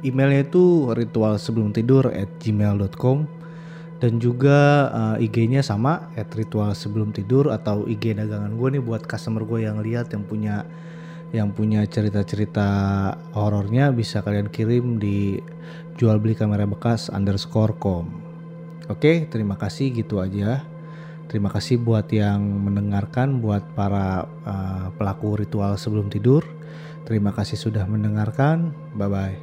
Emailnya 0.04 0.44
itu 0.44 0.92
ritual 0.92 1.40
sebelum 1.40 1.72
tidur 1.72 2.12
at 2.12 2.28
gmail.com 2.44 3.24
dan 4.04 4.20
juga 4.20 4.92
uh, 4.92 5.16
IG-nya 5.16 5.64
sama 5.64 6.12
at 6.12 6.28
ritual 6.36 6.76
sebelum 6.76 7.08
tidur 7.08 7.48
atau 7.56 7.88
IG 7.88 8.12
dagangan 8.12 8.52
gue 8.52 8.68
nih 8.76 8.84
buat 8.84 9.08
customer 9.08 9.48
gue 9.48 9.64
yang 9.64 9.80
lihat 9.80 10.12
yang 10.12 10.28
punya 10.28 10.68
yang 11.32 11.56
punya 11.56 11.88
cerita-cerita 11.88 12.68
horornya 13.32 13.96
bisa 13.96 14.20
kalian 14.20 14.52
kirim 14.52 15.00
di 15.00 15.40
jual 15.96 16.20
beli 16.20 16.36
kamera 16.36 16.68
bekas 16.68 17.08
underscore 17.08 17.72
com. 17.80 18.23
Oke, 18.92 19.24
terima 19.32 19.56
kasih 19.56 19.92
gitu 19.92 20.20
aja. 20.20 20.64
Terima 21.24 21.48
kasih 21.48 21.80
buat 21.80 22.04
yang 22.12 22.40
mendengarkan, 22.40 23.40
buat 23.40 23.64
para 23.72 24.28
uh, 24.44 24.92
pelaku 25.00 25.40
ritual 25.40 25.80
sebelum 25.80 26.12
tidur. 26.12 26.44
Terima 27.08 27.32
kasih 27.32 27.56
sudah 27.56 27.88
mendengarkan. 27.88 28.76
Bye 28.92 29.08
bye. 29.08 29.36